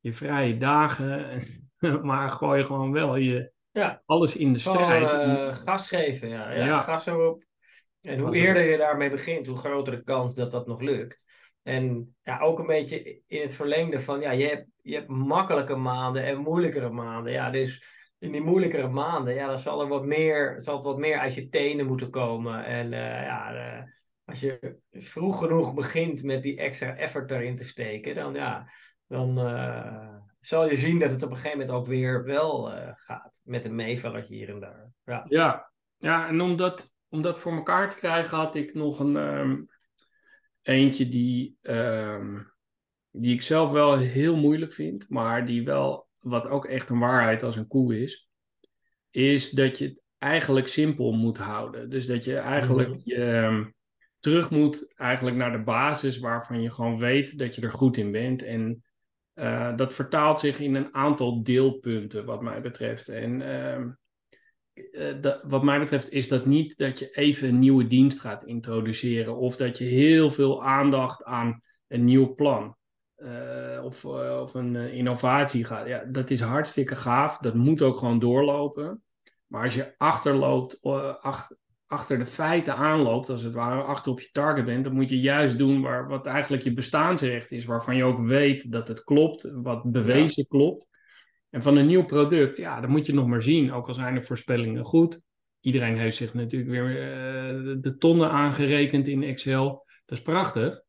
je 0.00 0.12
vrije 0.12 0.56
dagen, 0.56 1.42
maar 2.02 2.28
gooi 2.28 2.64
gewoon 2.64 2.92
wel 2.92 3.16
je 3.16 3.52
ja. 3.70 4.02
alles 4.06 4.36
in 4.36 4.52
de 4.52 4.58
strijd. 4.58 5.12
Uh, 5.12 5.54
gas 5.54 5.88
geven, 5.88 6.28
ja. 6.28 6.52
ja, 6.52 6.64
ja. 6.64 6.80
Gas 6.80 7.06
erop. 7.06 7.44
En 8.00 8.18
hoe 8.18 8.34
eerder 8.34 8.62
je 8.62 8.76
daarmee 8.76 9.10
begint, 9.10 9.46
hoe 9.46 9.56
groter 9.56 9.96
de 9.96 10.02
kans 10.02 10.34
dat 10.34 10.50
dat 10.50 10.66
nog 10.66 10.80
lukt. 10.80 11.26
En 11.62 12.14
ja, 12.22 12.40
ook 12.40 12.58
een 12.58 12.66
beetje 12.66 13.20
in 13.26 13.40
het 13.40 13.54
verlengde 13.54 14.00
van, 14.00 14.20
ja, 14.20 14.30
je 14.30 14.46
hebt, 14.46 14.66
je 14.82 14.94
hebt 14.94 15.08
makkelijke 15.08 15.76
maanden 15.76 16.24
en 16.24 16.38
moeilijkere 16.38 16.90
maanden. 16.90 17.32
Ja, 17.32 17.50
dus 17.50 17.84
in 18.18 18.32
die 18.32 18.42
moeilijkere 18.42 18.88
maanden, 18.88 19.34
ja, 19.34 19.46
dan 19.46 19.58
zal 19.58 19.80
er 19.80 19.88
wat 19.88 20.04
meer, 20.04 20.60
zal 20.60 20.74
het 20.74 20.84
wat 20.84 20.98
meer 20.98 21.18
uit 21.18 21.34
je 21.34 21.48
tenen 21.48 21.86
moeten 21.86 22.10
komen. 22.10 22.64
En 22.64 22.92
uh, 22.92 22.98
ja, 23.22 23.54
uh, 23.54 23.82
als 24.24 24.40
je 24.40 24.76
vroeg 24.90 25.38
genoeg 25.38 25.74
begint 25.74 26.22
met 26.22 26.42
die 26.42 26.58
extra 26.58 26.96
effort 26.96 27.30
erin 27.30 27.56
te 27.56 27.64
steken, 27.64 28.14
dan 28.14 28.34
ja, 28.34 28.70
dan, 29.06 29.38
zal 30.40 30.68
je 30.68 30.76
zien 30.76 30.98
dat 30.98 31.10
het 31.10 31.22
op 31.22 31.30
een 31.30 31.36
gegeven 31.36 31.58
moment 31.58 31.76
ook 31.76 31.86
weer 31.86 32.24
wel 32.24 32.72
uh, 32.72 32.90
gaat. 32.94 33.40
Met 33.44 33.64
een 33.64 33.74
meevallertje 33.74 34.34
hier 34.34 34.48
en 34.48 34.60
daar. 34.60 34.92
Ja. 35.04 35.24
ja, 35.28 35.70
ja, 35.96 36.28
en 36.28 36.40
om 36.40 36.56
dat, 36.56 36.92
om 37.08 37.22
dat 37.22 37.38
voor 37.38 37.52
elkaar 37.52 37.90
te 37.90 37.96
krijgen 37.96 38.36
had 38.36 38.54
ik 38.54 38.74
nog 38.74 38.98
een 38.98 39.16
ehm, 39.16 39.62
eentje 40.62 41.08
die, 41.08 41.56
ehm, 41.60 42.42
die 43.10 43.34
ik 43.34 43.42
zelf 43.42 43.70
wel 43.70 43.98
heel 43.98 44.36
moeilijk 44.36 44.72
vind, 44.72 45.08
maar 45.08 45.44
die 45.44 45.64
wel, 45.64 46.08
wat 46.18 46.46
ook 46.46 46.64
echt 46.64 46.88
een 46.88 46.98
waarheid 46.98 47.42
als 47.42 47.56
een 47.56 47.66
koe 47.66 48.00
is, 48.02 48.28
is 49.10 49.50
dat 49.50 49.78
je 49.78 49.84
het 49.84 50.02
eigenlijk 50.18 50.66
simpel 50.66 51.12
moet 51.12 51.38
houden. 51.38 51.90
Dus 51.90 52.06
dat 52.06 52.24
je 52.24 52.36
eigenlijk 52.36 52.88
Mhm. 52.88 53.00
je, 53.02 53.24
ehm, 53.24 53.64
terug 54.24 54.50
moet 54.50 54.92
eigenlijk 54.94 55.36
naar 55.36 55.52
de 55.52 55.62
basis 55.62 56.18
waarvan 56.18 56.62
je 56.62 56.70
gewoon 56.70 56.98
weet 56.98 57.38
dat 57.38 57.54
je 57.54 57.62
er 57.62 57.72
goed 57.72 57.96
in 57.96 58.10
bent. 58.10 58.42
En 58.42 58.84
eh, 59.32 59.76
dat 59.76 59.94
vertaalt 59.94 60.40
zich 60.40 60.58
in 60.58 60.74
een 60.74 60.94
aantal 60.94 61.42
deelpunten, 61.42 62.24
wat 62.24 62.42
mij 62.42 62.60
betreft. 62.60 63.08
En 63.08 63.42
ehm, 63.42 63.90
eh, 64.92 65.34
wat 65.42 65.62
mij 65.62 65.78
betreft 65.78 66.10
is 66.10 66.28
dat 66.28 66.46
niet 66.46 66.76
dat 66.76 66.98
je 66.98 67.10
even 67.10 67.48
een 67.48 67.58
nieuwe 67.58 67.86
dienst 67.86 68.20
gaat 68.20 68.44
introduceren 68.44 69.36
of 69.36 69.56
dat 69.56 69.78
je 69.78 69.84
heel 69.84 70.30
veel 70.30 70.64
aandacht 70.64 71.24
aan 71.24 71.60
een 71.88 72.04
nieuw 72.04 72.34
plan 72.34 72.76
eh, 73.14 73.80
of, 73.84 74.04
of 74.04 74.54
een 74.54 74.76
innovatie 74.76 75.64
gaat. 75.64 75.86
Ja, 75.86 76.04
dat 76.04 76.30
is 76.30 76.40
hartstikke 76.40 76.96
gaaf. 76.96 77.38
Dat 77.38 77.54
moet 77.54 77.82
ook 77.82 77.96
gewoon 77.96 78.18
doorlopen. 78.18 79.02
Maar 79.46 79.64
als 79.64 79.74
je 79.74 79.94
achterloopt, 79.96 80.82
ach- 81.20 81.50
achter 81.86 82.18
de 82.18 82.26
feiten 82.26 82.74
aanloopt, 82.74 83.28
als 83.28 83.42
het 83.42 83.54
ware, 83.54 83.82
achter 83.82 84.12
op 84.12 84.20
je 84.20 84.28
target 84.32 84.64
bent, 84.64 84.84
dan 84.84 84.94
moet 84.94 85.08
je 85.08 85.20
juist 85.20 85.58
doen 85.58 85.82
waar, 85.82 86.08
wat 86.08 86.26
eigenlijk 86.26 86.62
je 86.62 86.72
bestaansrecht 86.72 87.50
is, 87.50 87.64
waarvan 87.64 87.96
je 87.96 88.04
ook 88.04 88.26
weet 88.26 88.72
dat 88.72 88.88
het 88.88 89.04
klopt, 89.04 89.50
wat 89.52 89.82
bewezen 89.92 90.46
klopt. 90.46 90.86
En 91.50 91.62
van 91.62 91.76
een 91.76 91.86
nieuw 91.86 92.04
product, 92.04 92.56
ja, 92.56 92.80
dat 92.80 92.90
moet 92.90 93.06
je 93.06 93.14
nog 93.14 93.26
maar 93.26 93.42
zien. 93.42 93.72
Ook 93.72 93.88
al 93.88 93.94
zijn 93.94 94.14
de 94.14 94.22
voorspellingen 94.22 94.84
goed. 94.84 95.20
Iedereen 95.60 95.98
heeft 95.98 96.16
zich 96.16 96.34
natuurlijk 96.34 96.70
weer 96.70 97.02
eh, 97.02 97.76
de 97.80 97.96
tonnen 97.98 98.30
aangerekend 98.30 99.08
in 99.08 99.22
Excel. 99.22 99.86
Dat 100.04 100.18
is 100.18 100.24
prachtig. 100.24 100.82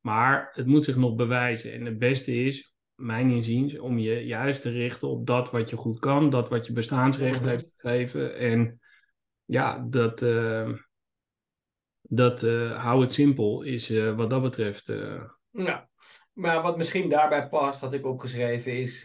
Maar 0.00 0.50
het 0.52 0.66
moet 0.66 0.84
zich 0.84 0.96
nog 0.96 1.14
bewijzen. 1.14 1.72
En 1.72 1.84
het 1.84 1.98
beste 1.98 2.44
is, 2.44 2.74
mijn 2.94 3.30
inziens, 3.30 3.78
om 3.78 3.98
je 3.98 4.26
juist 4.26 4.62
te 4.62 4.70
richten 4.70 5.08
op 5.08 5.26
dat 5.26 5.50
wat 5.50 5.70
je 5.70 5.76
goed 5.76 5.98
kan. 5.98 6.30
Dat 6.30 6.48
wat 6.48 6.66
je 6.66 6.72
bestaansrecht 6.72 7.44
heeft 7.44 7.72
gegeven. 7.74 8.36
En 8.36 8.80
ja, 9.48 9.86
dat, 9.88 10.22
eh, 10.22 10.72
dat 12.00 12.42
eh, 12.42 12.84
hou 12.84 13.00
het 13.00 13.12
simpel 13.12 13.62
is 13.62 13.90
eh, 13.90 14.16
wat 14.16 14.30
dat 14.30 14.42
betreft. 14.42 14.88
eh, 14.88 15.22
Ja, 15.50 15.88
maar 16.32 16.62
wat 16.62 16.76
misschien 16.76 17.08
daarbij 17.08 17.48
past, 17.48 17.80
had 17.80 17.92
ik 17.92 18.06
opgeschreven, 18.06 18.72
is 18.72 19.02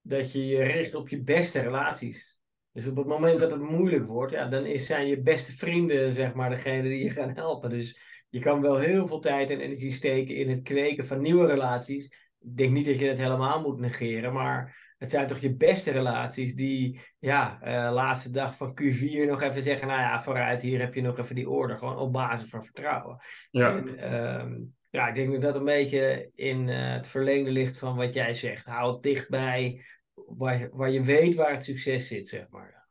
dat 0.00 0.32
je 0.32 0.46
je 0.46 0.62
richt 0.62 0.94
op 0.94 1.08
je 1.08 1.22
beste 1.22 1.60
relaties. 1.60 2.40
Dus 2.72 2.86
op 2.86 2.96
het 2.96 3.06
moment 3.06 3.40
dat 3.40 3.50
het 3.50 3.60
moeilijk 3.60 4.06
wordt, 4.06 4.32
ja, 4.32 4.48
dan 4.48 4.78
zijn 4.78 5.06
je 5.06 5.22
beste 5.22 5.52
vrienden, 5.52 6.12
zeg 6.12 6.34
maar, 6.34 6.50
degene 6.50 6.88
die 6.88 7.04
je 7.04 7.10
gaan 7.10 7.34
helpen. 7.34 7.70
Dus 7.70 8.00
je 8.28 8.38
kan 8.38 8.60
wel 8.60 8.76
heel 8.78 9.06
veel 9.06 9.20
tijd 9.20 9.50
en 9.50 9.60
energie 9.60 9.92
steken 9.92 10.34
in 10.36 10.50
het 10.50 10.62
kweken 10.62 11.06
van 11.06 11.20
nieuwe 11.20 11.46
relaties. 11.46 12.06
Ik 12.40 12.56
denk 12.56 12.72
niet 12.72 12.86
dat 12.86 12.98
je 12.98 13.06
het 13.06 13.18
helemaal 13.18 13.60
moet 13.60 13.78
negeren, 13.78 14.32
maar 14.32 14.91
het 15.02 15.10
zijn 15.10 15.26
toch 15.26 15.38
je 15.38 15.54
beste 15.54 15.90
relaties 15.90 16.54
die, 16.54 17.00
ja, 17.18 17.58
eh, 17.60 17.92
laatste 17.92 18.30
dag 18.30 18.56
van 18.56 18.78
Q4 18.82 19.26
nog 19.28 19.42
even 19.42 19.62
zeggen, 19.62 19.88
nou 19.88 20.00
ja, 20.00 20.22
vooruit, 20.22 20.60
hier 20.60 20.80
heb 20.80 20.94
je 20.94 21.02
nog 21.02 21.18
even 21.18 21.34
die 21.34 21.48
order, 21.48 21.78
gewoon 21.78 21.96
op 21.98 22.12
basis 22.12 22.48
van 22.48 22.64
vertrouwen. 22.64 23.18
ja. 23.50 23.76
En, 23.76 23.98
ehm, 23.98 24.60
ja, 24.90 25.08
ik 25.08 25.14
denk 25.14 25.32
dat 25.32 25.40
dat 25.42 25.56
een 25.56 25.64
beetje 25.64 26.30
in 26.34 26.68
eh, 26.68 26.92
het 26.92 27.06
verlengde 27.06 27.50
ligt 27.50 27.78
van 27.78 27.96
wat 27.96 28.14
jij 28.14 28.32
zegt. 28.32 28.64
Hou 28.64 28.92
het 28.92 29.02
dichtbij 29.02 29.84
waar, 30.14 30.58
je- 30.58 30.70
waar 30.72 30.90
je 30.90 31.02
weet 31.02 31.34
waar 31.34 31.52
het 31.52 31.64
succes 31.64 32.08
zit, 32.08 32.28
zeg 32.28 32.48
maar. 32.48 32.86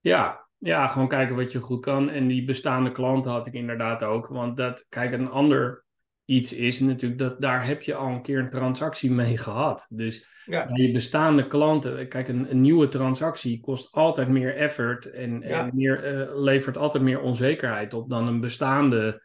Ja, 0.00 0.48
ja, 0.58 0.86
gewoon 0.86 1.08
kijken 1.08 1.36
wat 1.36 1.52
je 1.52 1.60
goed 1.60 1.80
kan. 1.80 2.10
En 2.10 2.26
die 2.28 2.44
bestaande 2.44 2.92
klanten 2.92 3.30
had 3.30 3.46
ik 3.46 3.52
inderdaad 3.52 4.02
ook. 4.02 4.26
Want 4.26 4.56
dat, 4.56 4.86
kijk, 4.88 5.12
een 5.12 5.30
ander 5.30 5.84
iets 6.30 6.52
is 6.52 6.80
natuurlijk 6.80 7.20
dat 7.20 7.40
daar 7.40 7.66
heb 7.66 7.82
je 7.82 7.94
al 7.94 8.08
een 8.08 8.22
keer 8.22 8.38
een 8.38 8.48
transactie 8.50 9.10
mee 9.10 9.38
gehad. 9.46 9.86
Dus 9.90 10.26
Ja, 10.44 10.66
bij 10.66 10.80
je 10.80 10.92
bestaande 10.92 11.46
klanten, 11.46 12.08
kijk, 12.08 12.28
een, 12.28 12.50
een 12.50 12.60
nieuwe 12.60 12.88
transactie 12.88 13.60
kost 13.60 13.94
altijd 13.94 14.28
meer 14.28 14.56
effort 14.56 15.10
en, 15.10 15.40
Ja. 15.40 15.66
en 15.66 15.70
meer, 15.74 16.04
eh, 16.04 16.40
levert 16.42 16.76
altijd 16.76 17.02
meer 17.02 17.20
onzekerheid 17.20 17.94
op 17.94 18.10
dan 18.10 18.26
een 18.26 18.40
bestaande 18.40 19.22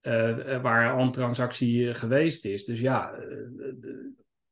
eh, 0.00 0.54
eh, 0.54 0.62
waar 0.62 0.92
al 0.92 1.00
een 1.02 1.12
transactie 1.12 1.94
geweest 1.94 2.44
is. 2.44 2.64
Dus 2.64 2.80
ja, 2.80 3.14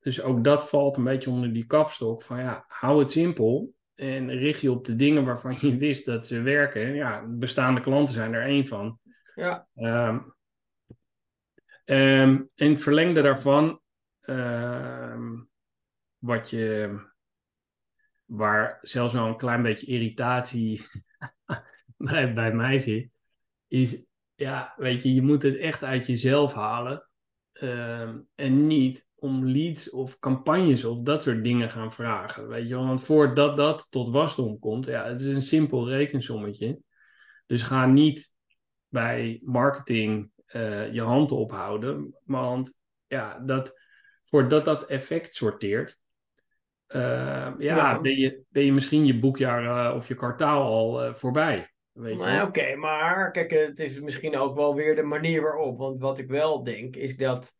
dus 0.01 0.23
ook 0.23 0.45
dat 0.45 0.69
valt 0.69 0.97
een 0.97 1.05
beetje 1.05 1.31
onder 1.31 1.53
die 1.53 1.67
kapstok 1.67 2.23
van 2.23 2.39
ja, 2.39 2.65
hou 2.69 2.99
het 2.99 3.11
simpel 3.11 3.73
en 3.95 4.31
richt 4.31 4.61
je 4.61 4.71
op 4.71 4.85
de 4.85 4.97
dingen 4.97 5.25
waarvan 5.25 5.57
je 5.61 5.77
wist 5.87 6.07
dat 6.07 6.27
ze 6.27 6.43
werken. 6.43 6.83
En 6.87 6.95
Ja, 6.95 7.25
bestaande 7.29 7.81
klanten 7.81 8.15
zijn 8.15 8.33
er 8.35 8.45
één 8.45 8.65
van. 8.65 8.99
ja, 9.35 9.67
Ehm 9.75 10.19
ehm, 11.93 12.43
in 12.55 12.71
het 12.71 12.83
verlengde 12.83 13.23
daarvan, 13.23 13.81
ehm, 14.21 15.41
wat 16.19 16.51
je, 16.51 16.99
waar 18.25 18.79
zelfs 18.83 19.15
wel 19.15 19.27
een 19.27 19.37
klein 19.37 19.63
beetje 19.63 19.87
irritatie 19.87 20.85
bij, 21.97 22.33
bij 22.35 22.55
mij 22.55 22.79
zit, 22.79 23.11
is, 23.69 24.07
ja, 24.35 24.75
weet 24.77 25.03
je, 25.03 25.15
je 25.15 25.23
moet 25.23 25.43
het 25.43 25.57
echt 25.57 25.85
uit 25.85 26.07
jezelf 26.07 26.53
halen. 26.53 27.07
ehm, 27.53 28.19
en 28.35 28.67
niet 28.67 29.09
om 29.15 29.47
leads 29.47 29.91
of 29.91 30.19
campagnes 30.19 30.85
of 30.85 31.03
dat 31.03 31.23
soort 31.23 31.45
dingen 31.45 31.71
gaan 31.71 31.93
vragen. 31.93 32.49
Weet 32.49 32.69
je 32.69 32.77
want 32.77 33.03
voordat 33.05 33.57
dat 33.57 33.87
tot 33.91 34.11
wasdom 34.11 34.59
komt, 34.59 34.87
ja, 34.87 35.05
het 35.05 35.21
is 35.21 35.35
een 35.35 35.43
simpel 35.43 35.89
rekensommetje. 35.89 36.81
Dus 37.47 37.63
ga 37.63 37.87
niet 37.87 38.35
bij 38.89 39.41
marketing 39.45 40.32
eh, 40.53 40.93
je 40.93 41.01
hand 41.01 41.31
ophouden. 41.31 42.15
Want 42.25 42.79
ja, 43.07 43.39
dat, 43.39 43.81
voordat 44.23 44.65
dat 44.65 44.87
effect 44.87 45.35
sorteert, 45.35 45.99
eh, 46.87 47.01
ja, 47.01 47.55
Ja. 47.59 48.01
Ben, 48.01 48.19
je, 48.19 48.43
ben 48.49 48.65
je 48.65 48.73
misschien 48.73 49.07
je 49.07 49.19
boekjaar 49.19 49.89
eh, 49.91 49.97
of 49.97 50.09
je 50.09 50.15
kwartaal 50.15 50.63
al 50.63 51.15
voorbij. 51.15 51.71
Weet 51.93 52.17
maar 52.19 52.47
oké, 52.47 52.75
maar 52.77 53.31
kijk, 53.31 53.51
het 53.51 53.79
is 53.79 54.01
misschien 54.01 54.37
ook 54.37 54.57
wel 54.57 54.75
weer 54.75 54.95
de 54.95 55.03
manier 55.03 55.43
waarop. 55.43 55.79
Want 55.79 56.01
wat 56.01 56.19
ik 56.19 56.29
wel 56.29 56.63
denk, 56.63 56.97
is 56.97 57.17
dat 57.17 57.57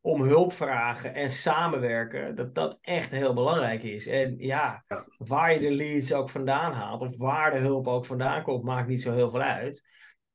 om 0.00 0.22
hulp 0.22 0.52
vragen 0.52 1.14
en 1.14 1.30
samenwerken, 1.30 2.34
dat 2.34 2.54
dat 2.54 2.78
echt 2.80 3.10
heel 3.10 3.34
belangrijk 3.34 3.82
is. 3.82 4.06
En 4.06 4.34
ja, 4.38 4.84
Ja. 4.86 5.04
waar 5.16 5.52
je 5.52 5.58
de 5.58 5.70
leads 5.70 6.12
ook 6.12 6.28
vandaan 6.28 6.72
haalt, 6.72 7.02
of 7.02 7.18
waar 7.18 7.50
de 7.50 7.58
hulp 7.58 7.86
ook 7.86 8.04
vandaan 8.04 8.42
komt, 8.42 8.64
maakt 8.64 8.88
niet 8.88 9.02
zo 9.02 9.14
heel 9.14 9.30
veel 9.30 9.40
uit. 9.40 9.86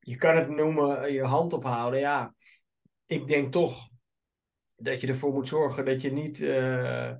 Je 0.03 0.15
kan 0.15 0.35
het 0.35 0.49
noemen, 0.49 1.03
eh, 1.03 1.13
je 1.13 1.23
hand 1.23 1.53
ophouden. 1.53 1.99
Ja, 1.99 2.35
ik 3.05 3.27
denk 3.27 3.51
toch 3.51 3.89
dat 4.75 5.01
je 5.01 5.07
ervoor 5.07 5.33
moet 5.33 5.47
zorgen 5.47 5.85
dat 5.85 6.01
je 6.01 6.11
niet. 6.11 6.41
eh, 6.41 7.11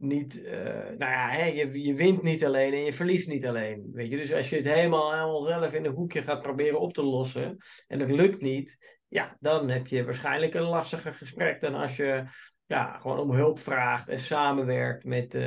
niet, 0.00 0.44
eh, 0.44 0.62
nou 0.74 1.12
ja, 1.12 1.28
hè, 1.28 1.44
je, 1.44 1.82
je 1.82 1.94
wint 1.94 2.22
niet 2.22 2.44
alleen 2.44 2.72
en 2.72 2.84
je 2.84 2.92
verliest 2.92 3.28
niet 3.28 3.46
alleen. 3.46 3.88
Weet 3.92 4.08
je? 4.08 4.16
Dus 4.16 4.32
als 4.32 4.50
je 4.50 4.56
het 4.56 4.64
helemaal, 4.64 5.12
helemaal 5.12 5.42
zelf 5.42 5.72
in 5.72 5.84
een 5.84 5.94
hoekje 5.94 6.22
gaat 6.22 6.42
proberen 6.42 6.80
op 6.80 6.92
te 6.92 7.02
lossen 7.02 7.56
en 7.86 7.98
dat 7.98 8.10
lukt 8.10 8.40
niet, 8.40 8.98
ja, 9.08 9.36
dan 9.40 9.68
heb 9.68 9.86
je 9.86 10.04
waarschijnlijk 10.04 10.54
een 10.54 10.62
lastiger 10.62 11.14
gesprek 11.14 11.60
dan 11.60 11.74
als 11.74 11.96
je 11.96 12.24
ja, 12.66 12.96
gewoon 12.96 13.18
om 13.18 13.32
hulp 13.32 13.58
vraagt 13.58 14.08
en 14.08 14.18
samenwerkt 14.18 15.04
met 15.04 15.38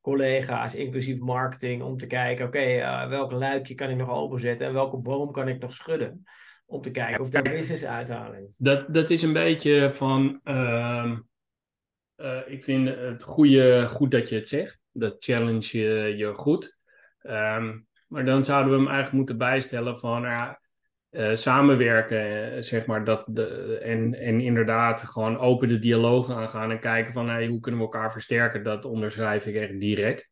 collega's, 0.00 0.74
inclusief 0.74 1.18
marketing, 1.18 1.82
om 1.82 1.96
te 1.96 2.06
kijken, 2.06 2.46
oké, 2.46 2.58
eh, 2.58 3.08
welk 3.08 3.32
luikje 3.32 3.74
kan 3.74 3.90
ik 3.90 3.96
nog 3.96 4.10
openzetten 4.10 4.66
en 4.66 4.72
welke 4.72 4.96
boom 4.96 5.32
kan 5.32 5.48
ik 5.48 5.60
nog 5.60 5.74
schudden? 5.74 6.24
Om 6.66 6.80
te 6.80 6.90
kijken 6.90 7.20
of 7.20 7.30
daar 7.30 7.42
business 7.42 7.84
uithalen 7.84 8.42
is. 8.44 8.54
Dat, 8.56 8.94
dat 8.94 9.10
is 9.10 9.22
een 9.22 9.32
beetje 9.32 9.92
van. 9.92 10.40
ehm, 10.44 11.18
eh, 12.14 12.38
ik 12.46 12.64
vind 12.64 12.88
het 12.88 13.22
goede, 13.22 13.86
goed 13.86 14.10
dat 14.10 14.28
je 14.28 14.34
het 14.34 14.48
zegt. 14.48 14.80
Dat 14.92 15.16
challenge 15.18 15.78
je, 15.78 16.16
je 16.16 16.34
goed. 16.34 16.78
Ehm, 17.18 17.78
maar 18.08 18.24
dan 18.24 18.44
zouden 18.44 18.72
we 18.72 18.76
hem 18.76 18.86
eigenlijk 18.86 19.16
moeten 19.16 19.38
bijstellen 19.38 19.98
van. 19.98 20.24
Eh, 21.10 21.34
samenwerken, 21.34 22.52
eh, 22.54 22.62
zeg 22.62 22.86
maar. 22.86 23.04
Dat 23.04 23.24
de, 23.26 23.78
en, 23.78 24.14
en 24.14 24.40
inderdaad 24.40 25.02
gewoon 25.02 25.38
open 25.38 25.68
de 25.68 25.78
dialoog 25.78 26.30
aangaan. 26.30 26.70
En 26.70 26.80
kijken 26.80 27.12
van 27.12 27.28
hey, 27.28 27.46
hoe 27.46 27.60
kunnen 27.60 27.80
we 27.80 27.86
elkaar 27.86 28.12
versterken. 28.12 28.62
Dat 28.62 28.84
onderschrijf 28.84 29.46
ik 29.46 29.54
echt 29.54 29.80
direct. 29.80 30.30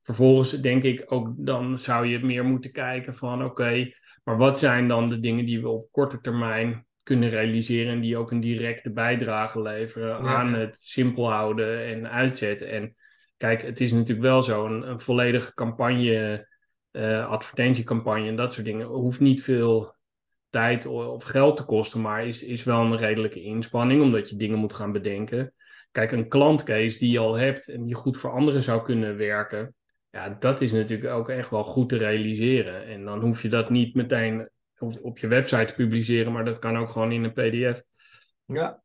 Vervolgens 0.00 0.50
denk 0.60 0.82
ik 0.82 1.02
ook, 1.06 1.32
dan 1.36 1.78
zou 1.78 2.06
je 2.06 2.24
meer 2.24 2.44
moeten 2.44 2.72
kijken 2.72 3.14
van 3.14 3.44
oké, 3.44 3.92
maar 4.24 4.36
wat 4.36 4.58
zijn 4.58 4.88
dan 4.88 5.08
de 5.08 5.20
dingen 5.20 5.44
die 5.44 5.60
we 5.60 5.68
op 5.68 5.88
korte 5.90 6.20
termijn 6.20 6.86
kunnen 7.02 7.28
realiseren 7.28 7.92
en 7.92 8.00
die 8.00 8.16
ook 8.16 8.30
een 8.30 8.40
directe 8.40 8.92
bijdrage 8.92 9.62
leveren 9.62 10.24
Ja. 10.24 10.34
aan 10.34 10.54
het 10.54 10.76
simpel 10.78 11.30
houden 11.30 11.84
en 11.84 12.10
uitzetten. 12.10 12.70
En 12.70 12.94
kijk, 13.36 13.62
het 13.62 13.80
is 13.80 13.92
natuurlijk 13.92 14.20
wel 14.20 14.42
zo, 14.42 14.66
een, 14.66 14.88
een 14.90 15.00
volledige 15.00 15.54
campagne, 15.54 16.48
eh, 16.90 17.28
advertentiecampagne 17.28 18.28
en 18.28 18.36
dat 18.36 18.52
soort 18.52 18.66
dingen, 18.66 18.86
hoeft 18.86 19.20
niet 19.20 19.42
veel 19.42 19.98
tijd 20.50 20.86
of 20.86 21.24
geld 21.24 21.56
te 21.56 21.64
kosten, 21.64 22.00
maar 22.00 22.26
is, 22.26 22.42
is 22.42 22.64
wel 22.64 22.80
een 22.80 22.96
redelijke 22.96 23.42
inspanning, 23.42 24.02
omdat 24.02 24.30
je 24.30 24.36
dingen 24.36 24.58
moet 24.58 24.72
gaan 24.72 24.92
bedenken. 24.92 25.54
Kijk, 25.92 26.12
een 26.12 26.28
klantcase 26.28 26.98
die 26.98 27.10
je 27.10 27.18
al 27.18 27.36
hebt 27.36 27.68
en 27.68 27.84
die 27.84 27.94
goed 27.94 28.18
voor 28.18 28.30
anderen 28.30 28.62
zou 28.62 28.82
kunnen 28.82 29.16
werken, 29.16 29.74
Ja, 30.10 30.36
dat 30.38 30.60
is 30.60 30.72
natuurlijk 30.72 31.10
ook 31.10 31.28
echt 31.28 31.50
wel 31.50 31.64
goed 31.64 31.88
te 31.88 31.96
realiseren. 31.96 32.86
En 32.86 33.04
dan 33.04 33.20
hoef 33.20 33.42
je 33.42 33.48
dat 33.48 33.70
niet 33.70 33.94
meteen 33.94 34.50
op, 34.78 34.98
op 35.02 35.18
je 35.18 35.26
website 35.26 35.64
te 35.64 35.74
publiceren, 35.74 36.32
maar 36.32 36.44
dat 36.44 36.58
kan 36.58 36.78
ook 36.78 36.90
gewoon 36.90 37.12
in 37.12 37.24
een 37.24 37.32
PDF. 37.32 37.82
Ja. 38.44 38.82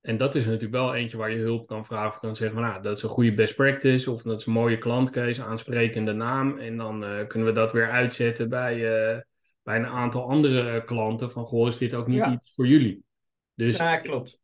En 0.00 0.16
dat 0.16 0.34
is 0.34 0.46
natuurlijk 0.46 0.72
wel 0.72 0.94
eentje 0.94 1.16
waar 1.16 1.30
je 1.30 1.38
hulp 1.38 1.66
kan 1.66 1.86
vragen. 1.86 2.08
Of 2.08 2.18
kan 2.18 2.36
zeggen, 2.36 2.56
van, 2.56 2.66
nou, 2.66 2.82
dat 2.82 2.96
is 2.96 3.02
een 3.02 3.08
goede 3.08 3.34
best 3.34 3.56
practice. 3.56 4.10
Of 4.10 4.22
dat 4.22 4.40
is 4.40 4.46
een 4.46 4.52
mooie 4.52 4.78
klantcase, 4.78 5.42
aansprekende 5.42 6.12
naam. 6.12 6.58
En 6.58 6.76
dan 6.76 7.04
uh, 7.04 7.26
kunnen 7.26 7.48
we 7.48 7.54
dat 7.54 7.72
weer 7.72 7.90
uitzetten 7.90 8.48
bij, 8.48 8.76
uh, 9.14 9.20
bij 9.66 9.76
een 9.76 9.86
aantal 9.86 10.28
andere 10.30 10.84
klanten. 10.84 11.30
Van, 11.30 11.46
goh, 11.46 11.68
is 11.68 11.78
dit 11.78 11.94
ook 11.94 12.06
niet 12.06 12.18
Ja. 12.18 12.32
iets 12.32 12.54
voor 12.54 12.66
jullie? 12.66 13.04
Dus 13.54 13.76
Ja, 13.76 13.96
klopt. 13.96 14.40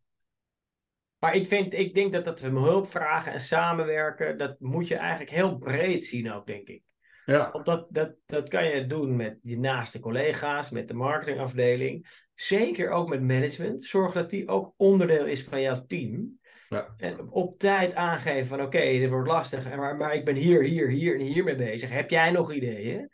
Maar 1.18 1.34
ik, 1.34 1.46
vind, 1.46 1.74
ik 1.74 1.94
denk 1.94 2.12
dat 2.12 2.24
dat 2.24 2.40
we 2.40 2.48
hulp 2.48 2.86
vragen 2.86 3.32
en 3.32 3.40
samenwerken, 3.40 4.38
dat 4.38 4.60
moet 4.60 4.88
je 4.88 4.94
eigenlijk 4.96 5.30
heel 5.30 5.58
breed 5.58 6.04
zien 6.04 6.32
ook, 6.32 6.46
denk 6.46 6.68
ik. 6.68 6.82
ja, 7.24 7.50
Want 7.52 7.64
dat, 7.66 7.86
dat, 7.90 8.14
dat 8.26 8.48
kan 8.48 8.64
je 8.64 8.86
doen 8.86 9.16
met 9.16 9.38
je 9.42 9.58
naaste 9.58 10.00
collega's, 10.00 10.70
met 10.70 10.88
de 10.88 10.94
marketingafdeling. 10.94 12.26
Zeker 12.34 12.90
ook 12.90 13.08
met 13.08 13.22
management. 13.22 13.82
Zorg 13.82 14.12
dat 14.12 14.30
die 14.30 14.48
ook 14.48 14.74
onderdeel 14.76 15.26
is 15.26 15.44
van 15.44 15.60
jouw 15.60 15.84
team. 15.86 16.40
Ja. 16.68 16.94
En 16.96 17.30
op 17.30 17.58
tijd 17.58 17.94
aangeven 17.94 18.46
van 18.46 18.62
oké, 18.62 18.80
dit 18.80 19.10
wordt 19.10 19.28
lastig, 19.28 19.76
maar, 19.76 19.96
maar 19.96 20.14
ik 20.14 20.24
ben 20.24 20.34
hier, 20.36 20.62
hier, 20.62 20.88
hier 20.88 21.14
en 21.14 21.20
hier 21.26 21.44
mee 21.44 21.56
bezig. 21.56 21.90
Heb 21.90 22.10
jij 22.10 22.30
nog 22.30 22.52
ideeën? 22.52 23.10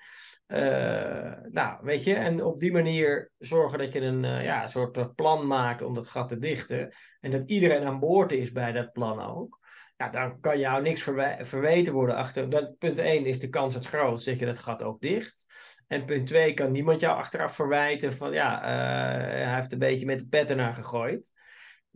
Eh, 0.49 1.33
nou, 1.51 1.79
weet 1.83 2.05
je, 2.05 2.15
en 2.15 2.45
op 2.45 2.61
die 2.61 2.73
manier 2.73 3.31
zorgen 3.39 3.79
dat 3.79 3.93
je 3.93 4.01
een 4.01 4.25
eh, 4.25 4.45
ja, 4.45 4.67
soort 4.67 4.97
eh, 4.97 5.07
plan 5.15 5.47
maakt 5.47 5.83
om 5.83 5.95
dat 5.95 6.07
gat 6.07 6.29
te 6.29 6.39
dichten. 6.39 6.93
En 7.21 7.31
dat 7.31 7.43
iedereen 7.47 7.85
aan 7.85 7.99
boord 7.99 8.33
is 8.33 8.53
bij 8.53 8.73
dat 8.73 8.93
plan 8.93 9.21
ook. 9.21 9.59
Ja, 9.97 10.09
dan 10.09 10.41
kan 10.41 10.59
jou 10.59 10.83
niks 10.83 11.03
verwe- 11.03 11.39
verweten 11.41 11.93
worden 11.93 12.17
achter. 12.17 12.51
Dat, 12.51 12.79
punt 12.79 12.99
1 12.99 13.27
is 13.27 13.39
de 13.39 13.49
kans 13.49 13.75
het 13.75 13.87
grootst 13.87 14.27
dat 14.27 14.39
je 14.39 14.47
dat 14.47 14.59
gat 14.59 14.83
ook 14.83 15.01
dicht. 15.01 15.45
En 15.87 16.05
punt 16.05 16.27
2 16.27 16.55
kan 16.55 16.73
niemand 16.73 17.01
jou 17.01 17.17
achteraf 17.17 17.55
verwijten 17.55 18.13
van 18.13 18.33
ja, 18.33 18.61
hij 18.63 19.55
heeft 19.55 19.73
een 19.73 19.79
beetje 19.79 20.07
met 20.07 20.19
de 20.19 20.29
pet 20.29 20.51
ernaar 20.51 20.75
gegooid. 20.75 21.33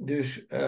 Dus 0.04 0.47
eh, 0.47 0.61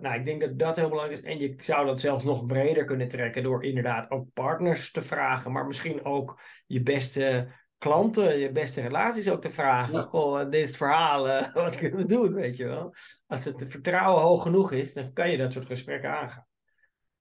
nou, 0.00 0.14
ik 0.14 0.24
denk 0.24 0.40
dat 0.40 0.58
dat 0.58 0.76
heel 0.76 0.88
belangrijk 0.88 1.20
is. 1.20 1.24
En 1.30 1.38
je 1.38 1.54
zou 1.58 1.86
dat 1.86 2.00
zelfs 2.00 2.24
nog 2.24 2.46
breder 2.46 2.84
kunnen 2.84 3.08
trekken 3.08 3.42
door 3.42 3.64
inderdaad 3.64 4.10
ook 4.10 4.26
partners 4.32 4.90
te 4.90 5.02
vragen, 5.02 5.52
maar 5.52 5.66
misschien 5.66 6.04
ook 6.04 6.40
je 6.66 6.82
beste 6.82 7.48
klanten, 7.78 8.38
je 8.38 8.52
beste 8.52 8.80
relaties 8.80 9.30
ook 9.30 9.40
te 9.40 9.50
vragen. 9.50 9.94
Ja. 9.94 10.02
Goh, 10.02 10.38
dit 10.38 10.54
is 10.54 10.68
het 10.68 10.76
verhaal, 10.76 11.28
eh, 11.28 11.54
wat 11.64 11.76
kunnen 11.76 11.98
we 11.98 12.06
doen, 12.06 12.34
weet 12.34 12.56
je 12.56 12.64
wel. 12.64 12.94
Als 13.26 13.44
het 13.44 13.64
vertrouwen 13.68 14.22
hoog 14.22 14.42
genoeg 14.42 14.72
is, 14.72 14.94
dan 14.94 15.12
kan 15.12 15.30
je 15.30 15.36
dat 15.36 15.52
soort 15.52 15.66
gesprekken 15.66 16.10
aangaan. 16.10 16.46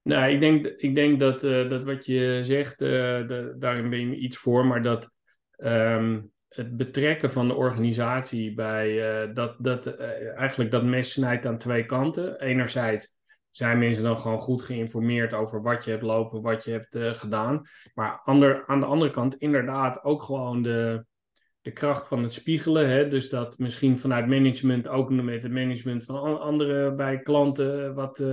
Nou, 0.02 0.32
ik 0.32 0.40
denk, 0.40 0.66
ik 0.66 0.96
denk 0.96 1.20
dat, 1.20 1.44
eh, 1.44 1.70
dat 1.70 1.84
wat 1.84 2.06
je 2.06 2.40
zegt, 2.42 2.80
de- 2.80 3.56
daarin 3.58 3.90
ben 3.90 4.10
je 4.10 4.16
iets 4.16 4.38
voor, 4.38 4.66
maar 4.66 4.82
dat 4.82 5.12
ehm, 5.56 6.22
het 6.56 6.78
betrekken 6.78 7.32
van 7.32 7.48
de 7.48 7.54
organisatie 7.54 8.54
bij 8.54 9.12
eh, 9.22 9.34
dat, 9.34 9.56
dat 9.60 9.86
eh, 9.86 10.38
eigenlijk 10.40 10.72
dat 10.72 10.84
mes 10.84 11.12
snijdt 11.12 11.46
aan 11.46 11.58
twee 11.58 11.86
kanten. 11.86 12.42
Enerzijds 12.42 13.16
zijn 13.50 13.80
mensen 13.80 14.04
dan 14.04 14.20
gewoon 14.20 14.40
goed 14.40 14.62
geïnformeerd 14.62 15.34
over 15.34 15.62
wat 15.62 15.84
je 15.84 15.92
hebt 15.92 16.04
lopen, 16.04 16.42
wat 16.42 16.64
je 16.64 16.72
hebt 16.72 16.96
eh, 16.96 17.14
gedaan. 17.14 17.62
Maar 17.94 18.20
ander, 18.24 18.66
aan 18.66 18.80
de 18.80 18.86
andere 18.86 19.12
kant 19.12 19.36
inderdaad 19.36 20.04
ook 20.04 20.24
gewoon 20.24 20.62
de, 20.62 21.06
de 21.62 21.72
kracht 21.72 22.08
van 22.08 22.24
het 22.24 22.34
spiegelen. 22.34 22.90
Hè? 22.90 23.10
Dus 23.10 23.30
dat 23.30 23.58
misschien 23.58 24.00
vanuit 24.00 24.28
management 24.28 24.88
ook 24.88 25.10
met 25.10 25.44
het 25.44 25.52
management 25.52 26.04
van 26.04 26.16
an- 26.16 26.40
anderen 26.40 26.96
bij 26.96 27.20
klanten 27.20 27.94
wat... 27.94 28.24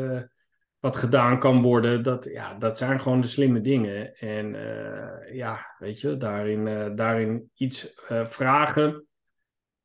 wat 0.81 0.97
gedaan 0.97 1.39
kan 1.39 1.63
worden, 1.63 2.03
dat, 2.03 2.25
ja, 2.25 2.55
dat 2.55 2.79
zijn 2.79 3.01
gewoon 3.01 3.21
de 3.21 3.27
slimme 3.27 3.61
dingen. 3.61 4.17
En 4.17 4.55
eh, 4.55 5.35
ja, 5.35 5.75
weet 5.79 6.01
je, 6.01 6.17
daarin, 6.17 6.67
eh, 6.67 6.91
daarin 6.95 7.51
iets 7.55 7.95
eh, 7.95 8.27
vragen, 8.27 9.07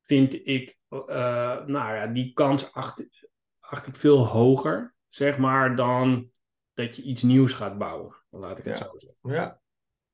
vind 0.02 0.46
ik, 0.46 0.78
nou 0.88 1.94
ja, 1.94 2.06
die 2.06 2.32
kans 2.32 2.72
acht, 2.72 3.06
acht 3.60 3.86
ik 3.86 3.96
veel 3.96 4.26
hoger, 4.26 4.94
zeg 5.08 5.38
maar, 5.38 5.76
dan 5.76 6.30
dat 6.74 6.96
je 6.96 7.02
iets 7.02 7.22
nieuws 7.22 7.52
gaat 7.52 7.78
bouwen. 7.78 8.16
Laat 8.30 8.58
ik 8.58 8.64
het 8.64 8.78
Ja. 8.78 8.84
zo 8.84 8.98
zeggen. 8.98 9.18
Ja, 9.20 9.60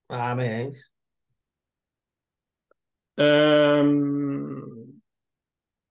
ah, 0.06 0.34
mee 0.34 0.48
eens. 0.48 0.92
Ehm, 3.14 4.60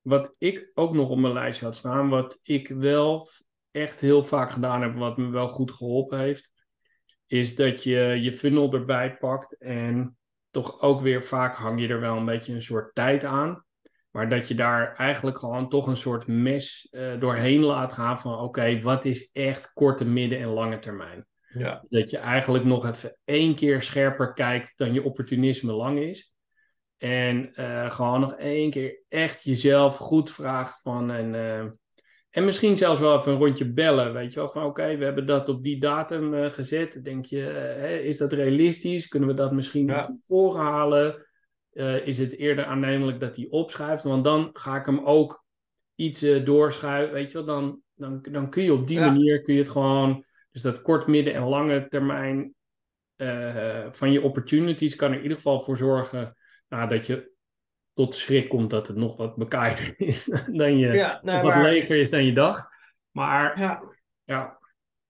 wat 0.02 0.36
ik 0.38 0.72
ook 0.74 0.94
nog 0.94 1.10
op 1.10 1.18
mijn 1.18 1.34
lijstje 1.34 1.66
had 1.66 1.76
staan, 1.76 2.10
wat 2.10 2.40
ik 2.44 2.68
wel 2.68 3.28
echt 3.72 4.02
heel 4.02 4.24
vaak 4.24 4.52
gedaan 4.52 4.82
heb, 4.82 4.94
wat 4.94 5.18
me 5.18 5.30
wel 5.30 5.48
goed 5.48 5.72
geholpen 5.72 6.20
heeft, 6.20 6.52
is 7.28 7.56
dat 7.56 7.84
je 7.84 8.18
je 8.22 8.34
funnel 8.34 8.74
erbij 8.74 9.18
pakt 9.18 9.58
en 9.58 10.18
toch 10.50 10.82
ook 10.82 11.02
weer 11.02 11.24
vaak 11.24 11.56
hang 11.56 11.82
je 11.82 11.88
er 11.88 12.00
wel 12.00 12.18
een 12.18 12.26
beetje 12.26 12.54
een 12.54 12.64
soort 12.64 12.96
tijd 12.96 13.24
aan. 13.24 13.66
Maar 14.12 14.30
dat 14.30 14.48
je 14.48 14.56
daar 14.56 14.96
eigenlijk 14.96 15.38
gewoon 15.38 15.70
toch 15.70 15.88
een 15.88 15.98
soort 15.98 16.28
mes 16.28 16.88
eh, 16.92 17.20
doorheen 17.20 17.64
laat 17.64 17.94
gaan 17.94 18.20
van 18.20 18.40
oké, 18.40 18.82
wat 18.82 19.06
is 19.06 19.32
echt 19.32 19.74
korte, 19.74 20.06
midden 20.06 20.40
en 20.40 20.48
lange 20.48 20.80
termijn? 20.80 21.26
Ja, 21.54 21.86
Dat 21.90 22.10
je 22.10 22.18
eigenlijk 22.18 22.64
nog 22.64 22.86
even 22.86 23.18
één 23.24 23.56
keer 23.56 23.82
scherper 23.82 24.34
kijkt 24.34 24.74
dan 24.76 24.94
je 24.94 25.04
opportunisme 25.04 25.72
lang 25.72 26.00
is. 26.00 26.34
En 26.98 27.54
eh, 27.54 27.92
gewoon 27.92 28.20
nog 28.20 28.34
één 28.34 28.70
keer 28.70 29.04
echt 29.08 29.44
jezelf 29.44 29.98
goed 29.98 30.32
vraagt 30.32 30.82
van. 30.82 31.12
En, 31.12 31.36
eh, 31.36 31.68
en 32.32 32.46
misschien 32.46 32.78
zelfs 32.78 33.00
wel 33.00 33.18
even 33.18 33.32
een 33.32 33.38
rondje 33.38 33.74
bellen. 33.74 34.14
Weet 34.14 34.34
je 34.34 34.40
wel, 34.40 34.50
van 34.50 34.64
oké, 34.64 34.98
we 34.98 35.04
hebben 35.04 35.26
dat 35.26 35.50
op 35.50 35.64
die 35.64 35.80
datum 35.80 36.34
eh, 36.34 36.52
gezet. 36.52 37.04
Denk 37.04 37.26
je, 37.26 37.48
eh, 37.48 37.82
hè, 37.82 37.98
is 37.98 38.18
dat 38.18 38.34
realistisch? 38.34 39.08
Kunnen 39.08 39.30
we 39.30 39.36
dat 39.36 39.52
misschien 39.52 39.88
Ja. 39.88 39.98
iets 39.98 40.08
naar 40.08 40.18
voren 40.22 40.62
halen? 40.62 41.26
Eh, 41.74 42.08
is 42.08 42.20
het 42.20 42.38
eerder 42.38 42.66
aannemelijk 42.66 43.20
dat 43.20 43.36
hij 43.36 43.48
opschuift? 43.50 44.04
Want 44.04 44.24
dan 44.24 44.50
ga 44.54 44.76
ik 44.78 44.86
hem 44.86 45.00
ook 45.00 45.46
iets 45.96 46.26
doorschuiven. 46.44 47.14
Weet 47.14 47.32
je 47.32 47.38
wel, 47.38 47.46
dan, 47.46 47.82
dan, 47.96 48.26
dan 48.32 48.50
kun 48.50 48.64
je 48.64 48.74
op 48.74 48.88
die 48.88 49.00
Ja. 49.00 49.06
manier 49.06 49.42
kun 49.42 49.54
je 49.54 49.60
het 49.60 49.70
gewoon. 49.70 50.26
Dus 50.52 50.62
dat 50.62 50.82
kort, 50.82 51.08
midden 51.08 51.34
en 51.34 51.44
lange 51.44 51.88
termijn 51.88 52.54
van 53.92 54.12
je 54.12 54.22
opportunities 54.22 54.96
kan 54.96 55.10
er 55.10 55.16
in 55.18 55.22
ieder 55.22 55.38
geval 55.38 55.62
voor 55.62 55.78
zorgen 55.78 56.36
nou, 56.70 56.90
dat 56.90 57.06
je 57.06 57.31
tot 57.94 58.16
schrik 58.16 58.50
komt 58.50 58.70
dat 58.70 58.88
het 58.88 58.98
nog 58.98 59.18
wat 59.18 59.36
bekaaid 59.36 59.94
is 59.98 60.26
dan 60.52 60.78
je, 60.78 60.88
ja 60.88 61.20
nou, 61.24 61.38
of 61.38 61.44
wat 61.44 61.54
maar, 61.54 61.64
leger 61.64 61.98
is 61.98 62.10
dan 62.10 62.26
je 62.26 62.34
dacht. 62.34 62.70
Maar 63.12 63.60
ja, 63.60 63.84
ja, 64.24 64.60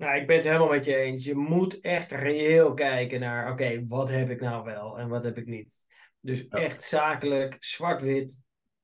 nou, 0.02 0.20
ik 0.20 0.28
ben 0.28 0.36
het 0.36 0.46
helemaal 0.46 0.70
met 0.70 0.86
je 0.86 0.96
eens. 0.96 1.24
Je 1.24 1.36
moet 1.36 1.80
echt 1.80 2.12
reëel 2.12 2.74
kijken 2.74 3.20
naar, 3.20 3.52
oké, 3.52 3.86
wat 3.88 4.10
heb 4.10 4.30
ik 4.30 4.42
nou 4.42 4.64
wel 4.64 5.00
en 5.00 5.10
wat 5.10 5.24
heb 5.24 5.38
ik 5.38 5.46
niet. 5.46 5.86
Dus 6.20 6.46
Ja. 6.50 6.58
echt 6.58 6.84
zakelijk, 6.84 7.58
zwart-wit. 7.60 8.44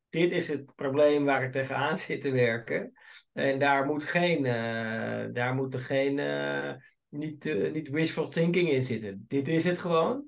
Dit 0.09 0.31
is 0.31 0.47
het 0.47 0.75
probleem 0.75 1.25
waar 1.25 1.43
ik 1.43 1.51
tegenaan 1.51 1.97
zit 2.07 2.21
te 2.21 2.31
werken. 2.31 2.91
En 3.33 3.59
daar 3.59 3.85
moet 3.85 4.03
geen, 4.03 4.45
eh, 4.45 5.25
daar 5.33 5.53
moet 5.53 5.73
er 5.73 5.79
geen, 5.79 6.19
eh, 6.19 6.73
niet, 7.09 7.45
eh, 7.45 7.71
niet 7.71 7.89
wishful 7.89 8.27
thinking 8.29 8.69
in 8.69 8.83
zitten. 8.83 9.25
Dit 9.27 9.47
is 9.47 9.63
het 9.63 9.77
gewoon. 9.77 10.25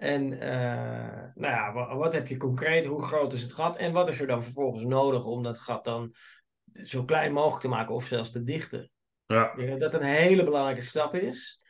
En 0.00 0.40
eh, 0.40 1.24
nou 1.34 1.54
ja, 1.54 1.72
wa- 1.72 1.96
wat 1.96 2.12
heb 2.12 2.26
je 2.26 2.36
concreet? 2.36 2.84
Hoe 2.84 3.02
groot 3.02 3.32
is 3.32 3.42
het 3.42 3.52
gat? 3.52 3.76
En 3.76 3.92
wat 3.92 4.08
is 4.08 4.20
er 4.20 4.26
dan 4.26 4.42
vervolgens 4.42 4.84
nodig 4.84 5.24
om 5.24 5.42
dat 5.42 5.58
gat 5.58 5.84
dan 5.84 6.14
zo 6.72 7.04
klein 7.04 7.32
mogelijk 7.32 7.60
te 7.60 7.68
maken 7.68 7.94
of 7.94 8.06
zelfs 8.06 8.30
te 8.30 8.42
dichten? 8.42 8.90
ja, 9.26 9.52
Ik 9.56 9.66
denk 9.66 9.80
dat 9.80 9.92
dat 9.92 10.00
een 10.00 10.06
hele 10.06 10.44
belangrijke 10.44 10.80
stap 10.82 11.14
is. 11.14 11.62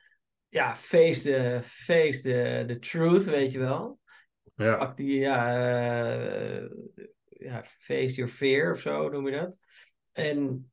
Ja, 0.49 0.75
face 0.77 1.23
the, 1.23 1.59
face 1.63 2.21
the, 2.23 2.65
the 2.67 2.79
truth, 2.79 3.25
weet 3.25 3.53
je 3.53 3.59
wel. 3.59 3.99
ja, 4.55 4.77
Pak 4.77 4.97
die, 4.97 5.19
ja, 5.19 5.47
eh, 5.57 6.71
ja, 7.29 7.65
face 7.65 8.15
your 8.15 8.31
fear 8.31 8.73
of 8.73 8.81
zo 8.81 9.09
noem 9.09 9.27
je 9.29 9.37
dat. 9.41 9.59
En, 10.13 10.71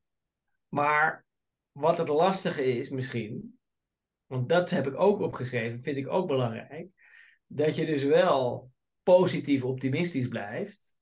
maar 0.68 1.24
wat 1.72 1.98
het 1.98 2.08
lastige 2.08 2.64
is 2.76 2.90
misschien, 2.90 3.58
want 4.26 4.48
dat 4.48 4.70
heb 4.70 4.86
ik 4.86 5.00
ook 5.00 5.20
opgeschreven, 5.20 5.82
vind 5.82 5.96
ik 5.96 6.08
ook 6.08 6.26
belangrijk, 6.26 6.88
dat 7.48 7.76
je 7.76 7.86
dus 7.86 8.02
wel 8.02 8.70
positief 9.02 9.64
optimistisch 9.64 10.28
blijft, 10.28 10.98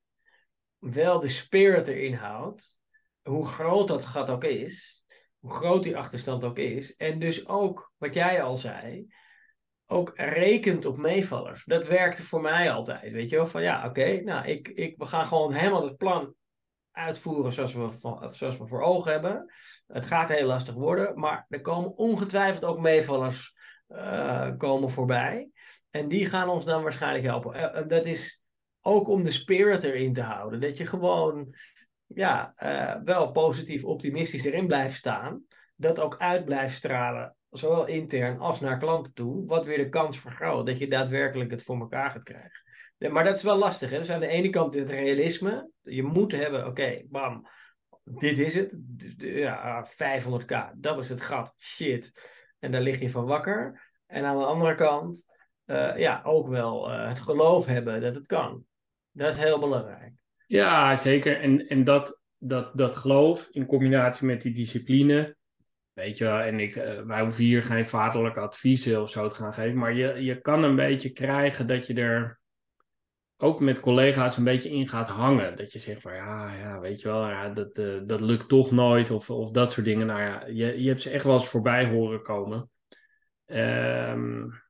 wel 0.78 1.20
de 1.20 1.28
spirit 1.28 1.86
erin 1.86 2.14
houdt, 2.14 2.78
hoe 3.22 3.46
groot 3.46 3.88
dat 3.88 4.02
gat 4.02 4.28
ook 4.28 4.44
is, 4.44 5.04
hoe 5.38 5.50
groot 5.54 5.82
die 5.82 5.96
achterstand 5.96 6.44
ook 6.44 6.58
is, 6.58 6.96
en 6.96 7.18
dus 7.18 7.46
ook, 7.46 7.92
wat 7.96 8.14
jij 8.14 8.42
al 8.42 8.56
zei, 8.56 9.06
ook 9.86 10.12
rekent 10.14 10.84
op 10.84 10.96
meevallers. 10.96 11.64
Dat 11.64 11.86
werkte 11.86 12.22
voor 12.22 12.40
mij 12.40 12.70
altijd, 12.70 13.12
weet 13.12 13.30
je 13.30 13.36
wel, 13.36 13.46
van 13.46 13.62
ja, 13.62 13.86
oké, 13.86 14.20
nou, 14.20 14.46
ik, 14.46 14.68
ik, 14.68 14.96
we 14.96 15.06
gaan 15.06 15.26
gewoon 15.26 15.52
helemaal 15.52 15.84
het 15.84 15.96
plan 15.96 16.34
uitvoeren 16.90 17.52
zoals 17.52 17.74
we, 17.74 17.88
zoals 18.30 18.58
we 18.58 18.66
voor 18.66 18.82
ogen 18.82 19.12
hebben. 19.12 19.52
Het 19.86 20.06
gaat 20.06 20.28
heel 20.28 20.46
lastig 20.46 20.74
worden, 20.74 21.18
maar 21.18 21.46
er 21.48 21.60
komen 21.60 21.96
ongetwijfeld 21.96 22.64
ook 22.64 22.80
meevallers 22.80 23.54
eh, 23.86 24.50
komen 24.56 24.90
voorbij. 24.90 25.50
En 25.96 26.08
die 26.08 26.26
gaan 26.26 26.48
ons 26.48 26.64
dan 26.64 26.82
waarschijnlijk 26.82 27.24
helpen. 27.24 27.54
Eh, 27.54 27.80
eh, 27.80 27.88
dat 27.88 28.06
is 28.06 28.44
ook 28.80 29.08
om 29.08 29.24
de 29.24 29.32
spirit 29.32 29.82
erin 29.82 30.12
te 30.12 30.22
houden. 30.22 30.60
Dat 30.60 30.76
je 30.76 30.86
gewoon 30.86 31.54
ja, 32.06 32.52
eh, 32.54 33.02
wel 33.04 33.30
positief 33.30 33.84
optimistisch 33.84 34.44
erin 34.44 34.66
blijft 34.66 34.96
staan. 34.96 35.44
Dat 35.76 36.00
ook 36.00 36.16
uit 36.18 36.44
blijft 36.44 36.76
stralen 36.76 37.36
zowel 37.50 37.86
intern 37.86 38.38
als 38.38 38.60
naar 38.60 38.78
klanten 38.78 39.14
toe, 39.14 39.46
wat 39.46 39.66
weer 39.66 39.78
de 39.78 39.88
kans 39.88 40.18
vergroot 40.18 40.66
dat 40.66 40.78
je 40.78 40.88
daadwerkelijk 40.88 41.50
het 41.50 41.62
voor 41.62 41.80
elkaar 41.80 42.10
gaat 42.10 42.22
krijgen. 42.22 42.64
Maar 43.12 43.24
dat 43.24 43.36
is 43.36 43.42
wel 43.42 43.56
lastig. 43.56 43.90
Hè? 43.90 43.98
Dus 43.98 44.10
aan 44.10 44.20
de 44.20 44.26
ene 44.26 44.50
kant 44.50 44.74
het 44.74 44.90
realisme. 44.90 45.70
Je 45.82 46.02
moet 46.02 46.32
hebben, 46.32 46.66
oké, 46.66 47.02
bam, 47.06 47.48
dit 48.04 48.38
is 48.38 48.54
het. 48.54 48.80
Ja, 49.16 49.88
500k, 49.90 50.72
dat 50.74 50.98
is 50.98 51.08
het 51.08 51.20
gat. 51.20 51.54
Shit. 51.58 52.30
En 52.58 52.72
daar 52.72 52.80
lig 52.80 53.00
je 53.00 53.10
van 53.10 53.24
wakker. 53.24 53.90
En 54.06 54.24
aan 54.24 54.38
de 54.38 54.44
andere 54.44 54.74
kant, 54.74 55.26
uh, 55.66 55.98
ja, 55.98 56.20
ook 56.24 56.48
wel 56.48 56.90
uh, 56.90 57.08
het 57.08 57.20
geloof 57.20 57.66
hebben 57.66 58.00
dat 58.00 58.14
het 58.14 58.26
kan. 58.26 58.64
Dat 59.10 59.32
is 59.32 59.38
heel 59.38 59.58
belangrijk. 59.58 60.12
Ja, 60.46 60.96
zeker. 60.96 61.40
En, 61.40 61.66
en 61.68 61.84
dat, 61.84 62.20
dat, 62.38 62.78
dat 62.78 62.96
geloof 62.96 63.48
in 63.50 63.66
combinatie 63.66 64.26
met 64.26 64.42
die 64.42 64.54
discipline. 64.54 65.36
Weet 65.92 66.18
je, 66.18 66.28
en 66.28 66.60
ik, 66.60 66.76
uh, 66.76 67.00
wij 67.00 67.20
hoeven 67.20 67.44
hier 67.44 67.62
geen 67.62 67.86
vaderlijk 67.86 68.36
advies 68.36 68.94
of 68.94 69.10
zo 69.10 69.28
te 69.28 69.36
gaan 69.36 69.54
geven. 69.54 69.78
Maar 69.78 69.92
je, 69.94 70.24
je 70.24 70.40
kan 70.40 70.62
een 70.62 70.76
beetje 70.76 71.10
krijgen 71.10 71.66
dat 71.66 71.86
je 71.86 71.94
er 71.94 72.40
ook 73.36 73.60
met 73.60 73.80
collega's 73.80 74.36
een 74.36 74.44
beetje 74.44 74.70
in 74.70 74.88
gaat 74.88 75.08
hangen. 75.08 75.56
Dat 75.56 75.72
je 75.72 75.78
zegt 75.78 76.00
van 76.00 76.14
ja, 76.14 76.54
ja 76.54 76.80
weet 76.80 77.00
je 77.00 77.08
wel, 77.08 77.54
dat, 77.54 77.74
dat 78.08 78.20
lukt 78.20 78.48
toch 78.48 78.70
nooit 78.70 79.10
of, 79.10 79.30
of 79.30 79.50
dat 79.50 79.72
soort 79.72 79.86
dingen. 79.86 80.06
Nou 80.06 80.20
ja, 80.20 80.46
je, 80.46 80.82
je 80.82 80.88
hebt 80.88 81.00
ze 81.00 81.10
echt 81.10 81.24
wel 81.24 81.34
eens 81.34 81.48
voorbij 81.48 81.86
horen 81.86 82.22
komen. 82.22 82.70
Um, 83.46 84.64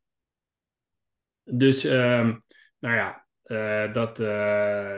dus, 1.50 1.84
um, 1.84 2.44
nou 2.78 2.94
ja, 2.94 3.26
uh, 3.44 3.92
dat, 3.92 4.20
uh, 4.20 4.94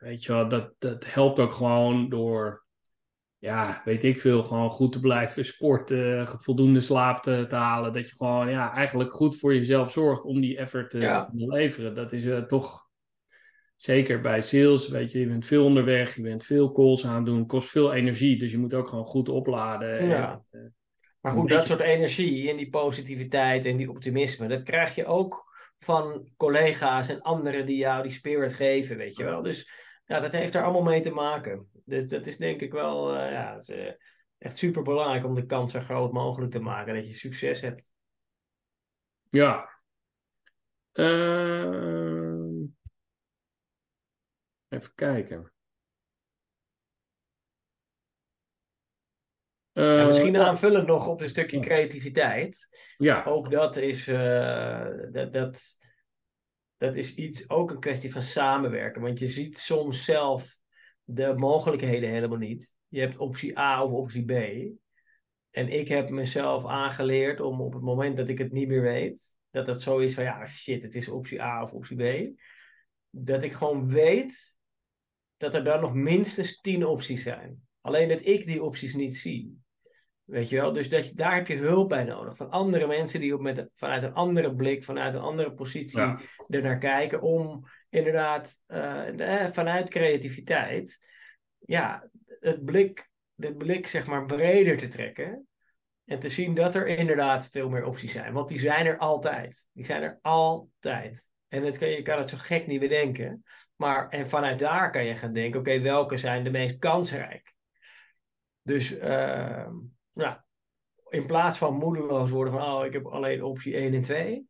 weet 0.00 0.24
je 0.24 0.32
wel, 0.32 0.48
dat, 0.48 0.74
dat 0.78 1.12
helpt 1.12 1.38
ook 1.38 1.52
gewoon 1.52 2.08
door, 2.08 2.64
ja, 3.38 3.82
weet 3.84 4.04
ik 4.04 4.20
veel, 4.20 4.42
gewoon 4.42 4.70
goed 4.70 4.92
te 4.92 5.00
blijven 5.00 5.44
sporten, 5.44 6.28
voldoende 6.28 6.80
slaap 6.80 7.22
te, 7.22 7.44
te 7.48 7.56
halen. 7.56 7.92
Dat 7.92 8.08
je 8.08 8.16
gewoon, 8.16 8.50
ja, 8.50 8.74
eigenlijk 8.74 9.10
goed 9.10 9.38
voor 9.38 9.54
jezelf 9.54 9.92
zorgt 9.92 10.24
om 10.24 10.40
die 10.40 10.56
effort 10.56 10.92
ja. 10.92 11.24
te 11.24 11.46
leveren. 11.46 11.94
Dat 11.94 12.12
is 12.12 12.26
toch 12.48 12.88
zeker 13.76 14.20
bij 14.20 14.40
sales, 14.40 14.88
weet 14.88 15.12
je, 15.12 15.18
je 15.18 15.26
bent 15.26 15.46
veel 15.46 15.64
onderweg, 15.64 16.16
je 16.16 16.22
bent 16.22 16.44
veel 16.44 16.72
calls 16.72 17.06
aan 17.06 17.14
het 17.14 17.26
doen, 17.26 17.46
kost 17.46 17.68
veel 17.68 17.92
energie, 17.92 18.38
dus 18.38 18.50
je 18.50 18.58
moet 18.58 18.74
ook 18.74 18.88
gewoon 18.88 19.06
goed 19.06 19.28
opladen. 19.28 20.06
Ja. 20.06 20.42
En, 20.50 20.74
maar 21.20 21.32
goed, 21.32 21.48
dat 21.48 21.66
soort 21.66 21.80
energie 21.80 22.50
en 22.50 22.56
die 22.56 22.70
positiviteit 22.70 23.64
en 23.64 23.76
die 23.76 23.90
optimisme, 23.90 24.48
dat 24.48 24.62
krijg 24.62 24.94
je 24.94 25.06
ook 25.06 25.49
van 25.84 26.32
collega's 26.36 27.08
en 27.08 27.22
anderen 27.22 27.66
die 27.66 27.76
jou 27.76 28.02
die 28.02 28.12
spirit 28.12 28.52
geven, 28.52 28.96
weet 28.96 29.16
je 29.16 29.24
wel. 29.24 29.42
Dus 29.42 29.70
ja, 30.04 30.20
dat 30.20 30.32
heeft 30.32 30.54
er 30.54 30.62
allemaal 30.62 30.82
mee 30.82 31.00
te 31.00 31.10
maken. 31.10 31.70
Dus 31.84 32.08
dat 32.08 32.26
is 32.26 32.36
denk 32.36 32.60
ik 32.60 32.72
wel, 32.72 33.14
uh, 33.14 33.32
ja, 33.32 33.56
is, 33.56 33.68
uh, 33.68 33.92
echt 34.38 34.56
super 34.56 34.82
belangrijk 34.82 35.24
om 35.24 35.34
de 35.34 35.46
kans 35.46 35.72
zo 35.72 35.80
groot 35.80 36.12
mogelijk 36.12 36.52
te 36.52 36.60
maken 36.60 36.94
dat 36.94 37.06
je 37.06 37.12
succes 37.12 37.60
hebt. 37.60 37.92
Ja. 39.30 39.78
Uh... 40.92 42.68
Even 44.68 44.94
kijken. 44.94 45.52
Uh, 49.72 50.06
misschien 50.06 50.36
aanvullend 50.36 50.86
nog 50.86 51.08
op 51.08 51.20
een 51.20 51.28
stukje 51.28 51.60
creativiteit. 51.60 52.68
Ja. 52.96 53.24
Ook 53.24 53.50
dat 53.50 53.76
is, 53.76 54.08
uh, 54.08 54.86
dat, 55.12 55.32
dat, 55.32 55.76
dat 56.76 56.94
is 56.94 57.14
iets, 57.14 57.50
ook 57.50 57.70
een 57.70 57.80
kwestie 57.80 58.12
van 58.12 58.22
samenwerken. 58.22 59.02
Want 59.02 59.18
je 59.18 59.28
ziet 59.28 59.58
soms 59.58 60.04
zelf 60.04 60.58
de 61.04 61.34
mogelijkheden 61.36 62.10
helemaal 62.10 62.38
niet. 62.38 62.76
Je 62.88 63.00
hebt 63.00 63.16
optie 63.16 63.58
A 63.58 63.84
of 63.84 63.92
optie 63.92 64.24
B. 64.24 64.30
En 65.50 65.68
ik 65.68 65.88
heb 65.88 66.10
mezelf 66.10 66.66
aangeleerd 66.66 67.40
om 67.40 67.60
op 67.60 67.72
het 67.72 67.82
moment 67.82 68.16
dat 68.16 68.28
ik 68.28 68.38
het 68.38 68.52
niet 68.52 68.68
meer 68.68 68.82
weet, 68.82 69.38
dat 69.50 69.66
het 69.66 69.82
zo 69.82 69.98
is 69.98 70.14
van 70.14 70.24
ja, 70.24 70.46
shit, 70.46 70.82
het 70.82 70.94
is 70.94 71.08
optie 71.08 71.42
A 71.42 71.62
of 71.62 71.72
optie 71.72 71.96
B. 71.96 72.30
Dat 73.10 73.42
ik 73.42 73.52
gewoon 73.52 73.88
weet 73.88 74.58
dat 75.36 75.54
er 75.54 75.64
dan 75.64 75.80
nog 75.80 75.94
minstens 75.94 76.60
tien 76.60 76.86
opties 76.86 77.22
zijn. 77.22 77.68
Alleen 77.80 78.08
dat 78.08 78.26
ik 78.26 78.46
die 78.46 78.62
opties 78.62 78.94
niet 78.94 79.16
zie. 79.16 79.58
Weet 80.24 80.48
je 80.48 80.56
wel? 80.56 80.72
Dus 80.72 80.88
dat, 80.88 81.10
daar 81.14 81.34
heb 81.34 81.46
je 81.46 81.56
hulp 81.56 81.88
bij 81.88 82.04
nodig. 82.04 82.36
Van 82.36 82.50
andere 82.50 82.86
mensen 82.86 83.20
die 83.20 83.34
op 83.34 83.40
met, 83.40 83.68
vanuit 83.74 84.02
een 84.02 84.14
andere 84.14 84.54
blik, 84.54 84.84
vanuit 84.84 85.14
een 85.14 85.20
andere 85.20 85.52
positie 85.52 86.00
ja. 86.00 86.20
er 86.48 86.62
naar 86.62 86.78
kijken. 86.78 87.20
Om 87.20 87.64
inderdaad 87.88 88.62
uh, 88.68 89.46
vanuit 89.46 89.88
creativiteit 89.88 91.08
ja, 91.58 92.08
het 92.40 92.64
blik, 92.64 93.10
de 93.34 93.54
blik 93.54 93.86
zeg 93.86 94.06
maar 94.06 94.26
breder 94.26 94.76
te 94.76 94.88
trekken. 94.88 95.48
En 96.04 96.18
te 96.18 96.28
zien 96.28 96.54
dat 96.54 96.74
er 96.74 96.86
inderdaad 96.86 97.48
veel 97.48 97.68
meer 97.68 97.84
opties 97.84 98.12
zijn. 98.12 98.32
Want 98.32 98.48
die 98.48 98.58
zijn 98.58 98.86
er 98.86 98.98
altijd. 98.98 99.66
Die 99.72 99.84
zijn 99.84 100.02
er 100.02 100.18
altijd. 100.22 101.30
En 101.48 101.62
het 101.64 101.78
kan, 101.78 101.88
je 101.88 102.02
kan 102.02 102.18
het 102.18 102.28
zo 102.28 102.36
gek 102.36 102.66
niet 102.66 102.80
bedenken. 102.80 103.44
Maar 103.76 104.08
en 104.08 104.28
vanuit 104.28 104.58
daar 104.58 104.90
kan 104.90 105.04
je 105.04 105.16
gaan 105.16 105.32
denken: 105.32 105.60
oké, 105.60 105.70
okay, 105.70 105.82
welke 105.82 106.16
zijn 106.16 106.44
de 106.44 106.50
meest 106.50 106.78
kansrijk? 106.78 107.54
Dus 108.70 108.98
nou, 110.12 110.36
in 111.08 111.26
plaats 111.26 111.58
van 111.58 111.74
moedeloos 111.74 112.30
worden 112.30 112.52
van: 112.52 112.62
oh, 112.62 112.84
ik 112.84 112.92
heb 112.92 113.06
alleen 113.06 113.42
optie 113.42 113.74
1 113.74 113.94
en 113.94 114.02
2. 114.02 114.48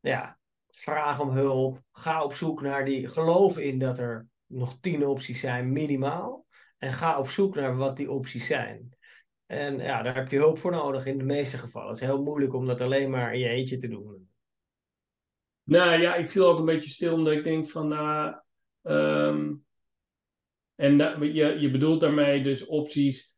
Ja, 0.00 0.38
vraag 0.68 1.20
om 1.20 1.30
hulp. 1.30 1.82
Ga 1.92 2.24
op 2.24 2.34
zoek 2.34 2.62
naar 2.62 2.84
die. 2.84 3.08
Geloof 3.08 3.58
in 3.58 3.78
dat 3.78 3.98
er 3.98 4.28
nog 4.46 4.76
10 4.80 5.06
opties 5.06 5.40
zijn, 5.40 5.72
minimaal. 5.72 6.46
En 6.78 6.92
ga 6.92 7.18
op 7.18 7.28
zoek 7.28 7.54
naar 7.54 7.76
wat 7.76 7.96
die 7.96 8.10
opties 8.10 8.46
zijn. 8.46 8.96
En 9.46 9.78
ja, 9.78 10.02
daar 10.02 10.14
heb 10.14 10.30
je 10.30 10.36
hulp 10.36 10.58
voor 10.58 10.70
nodig 10.70 11.06
in 11.06 11.18
de 11.18 11.24
meeste 11.24 11.58
gevallen. 11.58 11.88
Het 11.88 12.00
is 12.00 12.06
heel 12.06 12.22
moeilijk 12.22 12.54
om 12.54 12.66
dat 12.66 12.80
alleen 12.80 13.10
maar 13.10 13.32
in 13.32 13.38
je 13.38 13.48
eentje 13.48 13.76
te 13.76 13.88
doen. 13.88 14.28
Nou 15.62 16.00
ja, 16.00 16.14
ik 16.14 16.28
viel 16.28 16.42
altijd 16.42 16.68
een 16.68 16.74
beetje 16.74 16.90
stil 16.90 17.14
omdat 17.14 17.32
ik 17.32 17.44
denk 17.44 17.68
van. 17.68 17.92
Uh, 17.92 18.34
en 20.74 20.98
da, 20.98 21.16
je, 21.20 21.60
je 21.60 21.70
bedoelt 21.70 22.00
daarmee 22.00 22.42
dus 22.42 22.66
opties. 22.66 23.31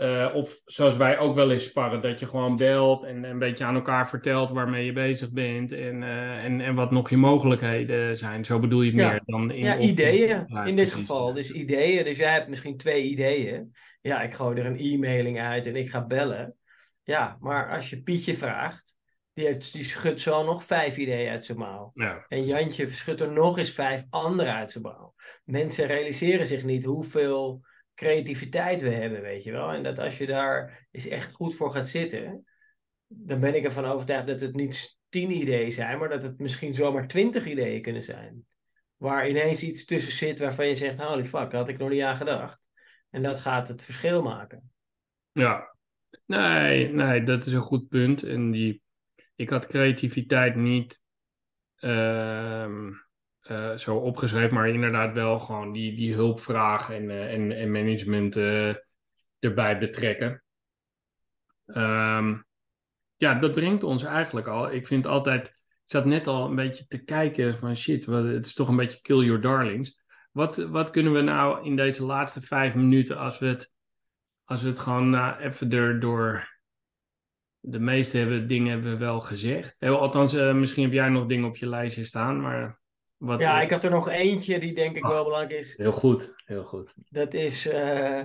Uh, 0.00 0.30
of 0.34 0.60
zoals 0.64 0.96
wij 0.96 1.18
ook 1.18 1.34
wel 1.34 1.50
eens 1.50 1.64
sparren, 1.64 2.00
dat 2.00 2.18
je 2.20 2.26
gewoon 2.26 2.56
belt 2.56 3.04
en 3.04 3.24
een 3.24 3.38
beetje 3.38 3.64
aan 3.64 3.74
elkaar 3.74 4.08
vertelt 4.08 4.50
waarmee 4.50 4.84
je 4.84 4.92
bezig 4.92 5.32
bent 5.32 5.72
en, 5.72 6.02
uh, 6.02 6.44
en, 6.44 6.60
en 6.60 6.74
wat 6.74 6.90
nog 6.90 7.10
je 7.10 7.16
mogelijkheden 7.16 8.16
zijn. 8.16 8.44
Zo 8.44 8.58
bedoel 8.58 8.82
je 8.82 8.90
het 8.90 9.00
ja. 9.00 9.10
meer 9.10 9.22
dan 9.24 9.50
in 9.50 9.64
Ja, 9.64 9.78
ideeën 9.78 10.44
ja, 10.46 10.64
in 10.64 10.76
dit 10.76 10.92
geval. 10.92 11.34
Dus 11.34 11.50
ideeën. 11.50 12.04
Dus 12.04 12.16
jij 12.16 12.32
hebt 12.32 12.48
misschien 12.48 12.76
twee 12.76 13.02
ideeën. 13.02 13.72
Ja, 14.00 14.22
ik 14.22 14.34
gooi 14.34 14.58
er 14.58 14.66
een 14.66 14.78
e-mailing 14.78 15.40
uit 15.40 15.66
en 15.66 15.76
ik 15.76 15.90
ga 15.90 16.06
bellen. 16.06 16.56
Ja, 17.02 17.36
maar 17.40 17.70
als 17.70 17.90
je 17.90 18.02
Pietje 18.02 18.34
vraagt, 18.34 18.96
die, 19.32 19.46
heeft, 19.46 19.72
die 19.72 19.84
schudt 19.84 20.20
zo 20.20 20.44
nog 20.44 20.64
vijf 20.64 20.96
ideeën 20.96 21.30
uit 21.30 21.44
zijn 21.44 21.58
mouw. 21.58 21.90
Ja. 21.94 22.24
En 22.28 22.44
Jantje 22.44 22.90
schudt 22.90 23.20
er 23.20 23.32
nog 23.32 23.58
eens 23.58 23.70
vijf 23.70 24.04
andere 24.10 24.50
uit 24.50 24.70
zijn 24.70 24.84
mouw. 24.84 25.14
Mensen 25.44 25.86
realiseren 25.86 26.46
zich 26.46 26.64
niet 26.64 26.84
hoeveel 26.84 27.68
creativiteit 28.00 28.82
we 28.82 28.88
hebben, 28.88 29.20
weet 29.20 29.44
je 29.44 29.52
wel. 29.52 29.70
En 29.70 29.82
dat 29.82 29.98
als 29.98 30.18
je 30.18 30.26
daar 30.26 30.86
eens 30.90 31.06
echt 31.06 31.32
goed 31.32 31.54
voor 31.54 31.70
gaat 31.70 31.88
zitten, 31.88 32.44
dan 33.06 33.40
ben 33.40 33.54
ik 33.54 33.64
ervan 33.64 33.84
overtuigd 33.84 34.26
dat 34.26 34.40
het 34.40 34.54
niet 34.54 34.98
tien 35.08 35.30
ideeën 35.30 35.72
zijn, 35.72 35.98
maar 35.98 36.08
dat 36.08 36.22
het 36.22 36.38
misschien 36.38 36.74
zomaar 36.74 37.06
twintig 37.06 37.46
ideeën 37.46 37.82
kunnen 37.82 38.02
zijn. 38.02 38.46
Waar 38.96 39.28
ineens 39.28 39.62
iets 39.62 39.84
tussen 39.84 40.12
zit 40.12 40.38
waarvan 40.38 40.66
je 40.66 40.74
zegt, 40.74 40.98
holy 40.98 41.24
fuck, 41.24 41.52
had 41.52 41.68
ik 41.68 41.78
nog 41.78 41.88
niet 41.88 42.02
aan 42.02 42.16
gedacht. 42.16 42.60
En 43.10 43.22
dat 43.22 43.38
gaat 43.38 43.68
het 43.68 43.84
verschil 43.84 44.22
maken. 44.22 44.72
Ja, 45.32 45.76
nee, 46.26 46.92
nee, 46.92 47.22
dat 47.22 47.46
is 47.46 47.52
een 47.52 47.60
goed 47.60 47.88
punt. 47.88 48.22
En 48.22 48.50
die, 48.50 48.82
ik 49.36 49.50
had 49.50 49.66
creativiteit 49.66 50.54
niet 50.54 51.02
uh, 51.80 52.88
uh, 53.50 53.76
zo 53.76 53.96
opgeschreven, 53.96 54.54
maar 54.54 54.68
inderdaad 54.68 55.12
wel 55.12 55.38
gewoon 55.38 55.72
die, 55.72 55.96
die 55.96 56.14
hulpvraag 56.14 56.90
en, 56.90 57.04
uh, 57.04 57.32
en, 57.32 57.52
en 57.52 57.70
management 57.70 58.36
uh, 58.36 58.74
erbij 59.38 59.78
betrekken. 59.78 60.42
Um, 61.66 62.46
ja, 63.16 63.34
dat 63.34 63.54
brengt 63.54 63.82
ons 63.82 64.02
eigenlijk 64.02 64.46
al. 64.46 64.72
Ik 64.72 64.86
vind 64.86 65.06
altijd, 65.06 65.48
ik 65.48 65.54
zat 65.84 66.04
net 66.04 66.26
al 66.26 66.46
een 66.46 66.54
beetje 66.54 66.86
te 66.86 67.04
kijken 67.04 67.58
van 67.58 67.76
shit, 67.76 68.06
het 68.06 68.46
is 68.46 68.54
toch 68.54 68.68
een 68.68 68.76
beetje 68.76 69.00
kill 69.00 69.24
your 69.24 69.40
darlings. 69.40 70.02
Wat, 70.32 70.56
wat 70.56 70.90
kunnen 70.90 71.12
we 71.12 71.20
nou 71.20 71.64
in 71.64 71.76
deze 71.76 72.04
laatste 72.04 72.40
vijf 72.40 72.74
minuten, 72.74 73.18
als 73.18 73.38
we 73.38 73.46
het, 73.46 73.74
als 74.44 74.62
we 74.62 74.68
het 74.68 74.80
gewoon 74.80 75.36
even 75.38 75.72
erdoor 75.72 76.58
de 77.58 77.80
meeste 77.80 78.18
hebben, 78.18 78.46
dingen 78.46 78.70
hebben 78.72 78.90
we 78.90 78.98
wel 78.98 79.20
gezegd. 79.20 79.76
Althans, 79.80 80.32
misschien 80.32 80.84
heb 80.84 80.92
jij 80.92 81.08
nog 81.08 81.26
dingen 81.26 81.48
op 81.48 81.56
je 81.56 81.68
lijstje 81.68 82.04
staan, 82.04 82.40
maar... 82.40 82.79
Wat, 83.20 83.40
ja, 83.40 83.60
ik 83.60 83.70
heb 83.70 83.82
er 83.82 83.90
nog 83.90 84.08
eentje 84.08 84.58
die 84.58 84.74
denk 84.74 84.96
ik 84.96 85.04
oh, 85.04 85.10
wel 85.10 85.24
belangrijk 85.24 85.52
is. 85.52 85.76
Heel 85.76 85.92
goed, 85.92 86.34
heel 86.44 86.62
goed. 86.62 86.94
Dat 87.08 87.34
is 87.34 87.66
uh, 87.66 88.22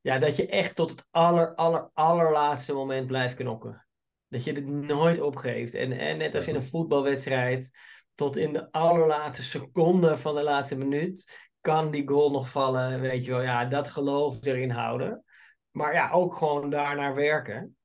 ja, 0.00 0.18
dat 0.18 0.36
je 0.36 0.46
echt 0.46 0.76
tot 0.76 0.90
het 0.90 1.06
aller, 1.10 1.54
aller, 1.54 1.90
allerlaatste 1.92 2.74
moment 2.74 3.06
blijft 3.06 3.34
knokken. 3.34 3.86
Dat 4.28 4.44
je 4.44 4.52
het 4.52 4.66
nooit 4.66 5.20
opgeeft. 5.20 5.74
En, 5.74 5.92
en 5.92 6.16
net 6.16 6.34
als 6.34 6.48
in 6.48 6.54
een 6.54 6.62
voetbalwedstrijd, 6.62 7.70
tot 8.14 8.36
in 8.36 8.52
de 8.52 8.72
allerlaatste 8.72 9.42
seconde 9.42 10.16
van 10.16 10.34
de 10.34 10.42
laatste 10.42 10.76
minuut 10.76 11.48
kan 11.60 11.90
die 11.90 12.08
goal 12.08 12.30
nog 12.30 12.48
vallen. 12.48 13.00
Weet 13.00 13.24
je 13.24 13.30
wel, 13.30 13.42
ja, 13.42 13.64
dat 13.64 13.88
geloof 13.88 14.44
erin 14.44 14.70
houden. 14.70 15.24
Maar 15.70 15.94
ja, 15.94 16.10
ook 16.10 16.34
gewoon 16.34 16.70
daarnaar 16.70 17.14
werken. 17.14 17.76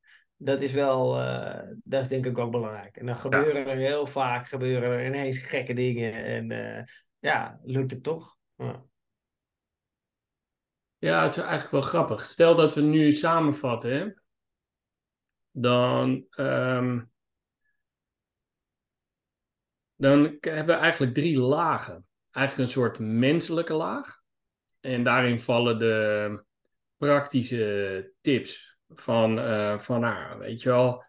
Dat 0.42 0.60
is 0.60 0.72
wel, 0.72 1.20
uh, 1.20 1.60
dat 1.84 2.02
is 2.02 2.08
denk 2.08 2.26
ik 2.26 2.38
ook 2.38 2.50
belangrijk. 2.50 2.96
En 2.96 3.06
dan 3.06 3.16
gebeuren 3.16 3.66
er 3.66 3.76
heel 3.76 4.06
vaak 4.06 4.48
gebeuren 4.48 4.90
er 4.90 5.06
ineens 5.06 5.38
gekke 5.38 5.72
dingen. 5.72 6.24
En 6.24 6.50
uh, 6.50 6.82
ja, 7.18 7.60
lukt 7.62 7.90
het 7.90 8.02
toch? 8.02 8.36
Ja. 8.56 8.84
ja. 10.98 11.22
het 11.22 11.36
is 11.36 11.42
eigenlijk 11.42 11.70
wel 11.70 11.80
grappig. 11.80 12.24
Stel 12.24 12.54
dat 12.54 12.74
we 12.74 12.80
nu 12.80 13.12
samenvatten, 13.12 13.92
hè? 13.92 14.10
dan, 15.50 16.26
um, 16.36 17.10
dan 19.94 20.36
hebben 20.40 20.74
we 20.74 20.80
eigenlijk 20.80 21.14
drie 21.14 21.38
lagen. 21.38 22.06
Eigenlijk 22.30 22.68
een 22.68 22.74
soort 22.74 22.98
menselijke 22.98 23.72
laag. 23.72 24.20
En 24.80 25.04
daarin 25.04 25.40
vallen 25.40 25.78
de 25.78 26.44
praktische 26.96 28.12
tips 28.20 28.69
van, 28.94 29.38
uh, 29.38 29.78
van 29.78 30.00
nou, 30.00 30.38
weet 30.38 30.62
je 30.62 30.68
wel, 30.68 31.04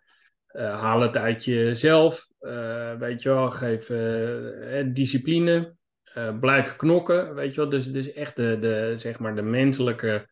uh, 0.52 0.80
haal 0.80 1.02
het 1.02 1.18
uit 1.18 1.46
jezelf, 1.46 2.28
uh, 2.42 2.94
weet 2.94 3.22
je 3.22 3.30
wel, 3.30 3.52
geef 3.52 3.86
discipline, 4.94 5.76
blijf 6.40 6.76
knokken, 6.76 7.36
weet 7.36 7.54
je 7.54 7.62
wel. 7.62 7.70
Dus, 7.70 7.92
dus 7.92 8.14
echt 8.14 8.36
de, 8.36 8.58
de, 8.60 8.94
zeg 8.96 9.20
maar 9.20 9.36
de 9.36 9.42
menselijke, 9.42 10.30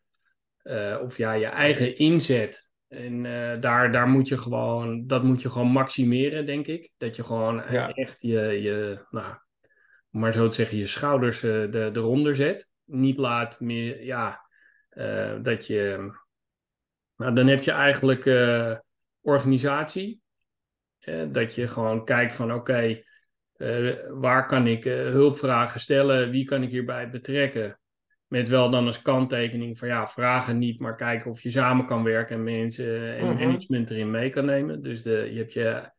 of 1.02 1.16
ja, 1.16 1.32
je 1.32 1.46
eigen 1.46 1.96
inzet. 1.96 2.68
En 2.88 3.22
daar, 3.60 3.92
daar 3.92 4.08
moet 4.08 4.28
je 4.28 4.38
gewoon, 4.38 5.06
dat 5.06 5.22
moet 5.22 5.42
je 5.42 5.50
gewoon 5.50 5.68
maximeren, 5.68 6.46
denk 6.46 6.66
ik. 6.66 6.90
Dat 6.96 7.16
je 7.16 7.24
gewoon 7.24 7.62
echt 7.62 8.22
je, 8.22 8.40
je, 8.40 9.04
nou, 9.10 9.34
maar 10.08 10.32
zo 10.32 10.48
te 10.48 10.54
zeggen, 10.54 10.78
je 10.78 10.86
schouders 10.86 11.40
de, 11.40 11.90
eronder 11.92 12.36
zet. 12.36 12.68
Niet 12.84 13.16
laat 13.16 13.60
meer, 13.60 14.04
ja, 14.04 14.46
dat 15.42 15.66
je 15.66 16.10
nou, 17.20 17.34
dan 17.34 17.46
heb 17.46 17.62
je 17.62 17.70
eigenlijk 17.70 18.24
uh, 18.24 18.76
organisatie. 19.20 20.20
Uh, 21.08 21.22
dat 21.32 21.54
je 21.54 21.68
gewoon 21.68 22.04
kijkt 22.04 22.34
van 22.34 22.52
oké, 22.52 23.02
uh, 23.56 23.94
waar 24.08 24.46
kan 24.46 24.66
ik 24.66 24.84
hulpvragen 24.84 25.80
stellen? 25.80 26.30
Wie 26.30 26.44
kan 26.44 26.62
ik 26.62 26.70
hierbij 26.70 27.10
betrekken? 27.10 27.78
Met 28.26 28.48
wel 28.48 28.70
dan 28.70 28.86
als 28.86 29.02
kanttekening 29.02 29.78
van 29.78 29.88
ja, 29.88 30.06
vragen 30.06 30.58
niet, 30.58 30.80
maar 30.80 30.96
kijken 30.96 31.30
of 31.30 31.40
je 31.40 31.50
samen 31.50 31.86
kan 31.86 32.02
werken 32.02 32.36
en 32.36 32.42
mensen 32.42 33.16
en 33.16 33.26
mhm. 33.26 33.38
management 33.38 33.90
erin 33.90 34.10
mee 34.10 34.30
kan 34.30 34.44
nemen. 34.44 34.82
Dus 34.82 35.02
de, 35.02 35.28
je 35.32 35.38
hebt 35.38 35.52
je 35.52 35.90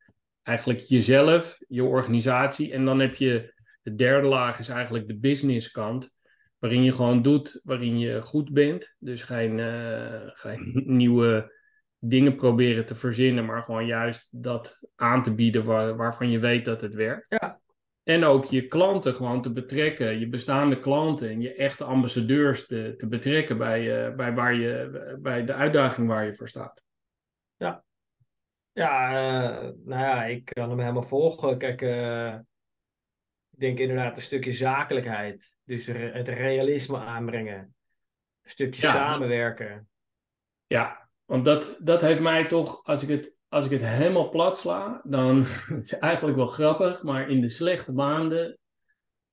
eigenlijk 0.44 0.80
jezelf, 0.80 1.58
je 1.68 1.84
organisatie 1.84 2.74
en 2.74 2.86
dan 2.86 3.00
heb 3.00 3.16
je 3.16 3.54
de 3.82 3.96
derde 3.96 4.28
laag 4.28 4.60
is 4.60 4.70
eigenlijk 4.70 5.08
de 5.08 5.18
business 5.18 5.72
kant 5.72 6.16
waarin 6.62 6.84
je 6.84 6.92
gewoon 6.92 7.22
doet 7.22 7.60
waarin 7.64 8.00
je 8.00 8.22
goed 8.22 8.54
bent. 8.54 8.96
Dus 9.00 9.22
geen, 9.22 9.58
uh, 9.58 10.22
geen 10.26 10.84
nieuwe 10.86 11.60
dingen 11.98 12.36
proberen 12.36 12.86
te 12.86 12.96
verzinnen, 12.96 13.46
maar 13.46 13.64
gewoon 13.64 13.86
juist 13.86 14.44
dat 14.44 14.90
aan 14.96 15.24
te 15.24 15.34
bieden 15.34 15.66
waar, 15.66 15.96
waarvan 15.96 16.30
je 16.30 16.40
weet 16.40 16.66
dat 16.66 16.82
het 16.82 16.94
werkt. 16.94 17.26
Ja. 17.30 17.60
En 18.04 18.24
ook 18.24 18.46
je 18.46 18.68
klanten 18.68 19.16
gewoon 19.16 19.42
te 19.42 19.52
betrekken, 19.52 20.20
je 20.20 20.30
bestaande 20.30 20.80
klanten 20.80 21.30
en 21.30 21.42
je 21.42 21.54
echte 21.54 21.84
ambassadeurs 21.84 22.68
te, 22.68 22.94
te 22.98 23.08
betrekken 23.08 23.58
bij, 23.58 24.10
uh, 24.10 24.16
bij, 24.16 24.34
waar 24.34 24.54
je, 24.54 25.18
bij 25.22 25.46
de 25.46 25.54
uitdaging 25.54 26.08
waar 26.08 26.26
je 26.26 26.36
voor 26.36 26.48
staat. 26.48 26.84
Ja, 27.58 27.84
ja 28.72 29.10
uh, 29.10 29.70
nou 29.86 30.02
ja, 30.02 30.26
ik 30.26 30.46
kan 30.46 30.70
hem 30.70 30.80
helemaal 30.80 31.04
volgen. 31.04 31.58
Kijk, 31.58 31.82
denk 33.62 33.80
inderdaad 33.80 34.18
een 34.18 34.24
stukje 34.24 34.54
zakelijkheid. 34.54 35.56
Dus 35.64 35.86
het 35.86 36.28
realisme 36.28 36.98
aanbrengen. 36.98 37.58
Een 38.42 38.50
stukje 38.50 38.88
samenwerken. 38.88 39.90
Ja, 40.68 41.10
want 41.26 41.46
dat, 41.46 41.78
dat 41.80 42.02
heeft 42.02 42.22
mij 42.22 42.48
toch, 42.48 42.84
als 42.84 43.04
ik 43.04 43.10
het, 43.10 43.36
als 43.48 43.66
ik 43.66 43.72
het 43.72 43.82
helemaal 43.82 44.30
plat 44.30 44.58
sla, 44.58 45.02
dan 45.04 45.44
het 45.76 45.86
is 45.86 45.98
eigenlijk 45.98 46.38
wel 46.38 46.48
grappig, 46.48 47.04
maar 47.04 47.30
in 47.30 47.42
de 47.42 47.50
slechte 47.50 47.94
maanden, 47.94 48.58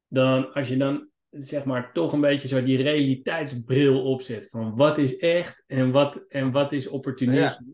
dan 0.06 0.52
als 0.52 0.68
je 0.68 0.76
dan 0.76 1.08
zeg 1.30 1.64
maar 1.64 1.92
toch 1.92 2.12
een 2.12 2.20
beetje 2.20 2.48
zo 2.48 2.62
die 2.62 2.82
realiteitsbril 2.82 4.02
opzet 4.02 4.48
van 4.48 4.76
wat 4.76 4.98
is 4.98 5.16
echt 5.16 5.64
en 5.66 5.90
wat, 5.90 6.24
en 6.28 6.50
wat 6.50 6.72
is 6.72 6.88
opportunisme. 6.88 7.66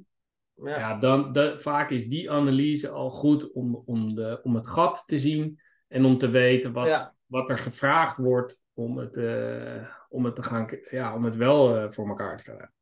Ja. 0.54 0.78
ja. 0.78 0.98
dan 0.98 1.32
dat, 1.32 1.62
vaak 1.62 1.90
is 1.90 2.06
die 2.06 2.30
analyse 2.30 2.88
al 2.88 3.10
goed 3.10 3.52
om, 3.52 3.82
om, 3.84 4.14
de, 4.14 4.40
om 4.42 4.54
het 4.54 4.66
gat 4.66 5.02
te 5.06 5.18
zien 5.18 5.60
en 5.94 6.04
om 6.04 6.18
te 6.18 6.28
weten 6.28 6.72
wat, 6.72 7.12
wat 7.26 7.50
er 7.50 7.58
gevraagd 7.58 8.16
wordt 8.16 8.62
om 8.72 8.98
het, 8.98 9.16
uh, 9.16 9.88
om 10.08 10.24
het, 10.24 10.34
te 10.34 10.42
gaan, 10.42 10.68
ja, 10.90 11.14
om 11.14 11.24
het 11.24 11.36
wel 11.36 11.76
uh, 11.76 11.90
voor 11.90 12.08
elkaar 12.08 12.36
te 12.36 12.42
krijgen. 12.42 12.72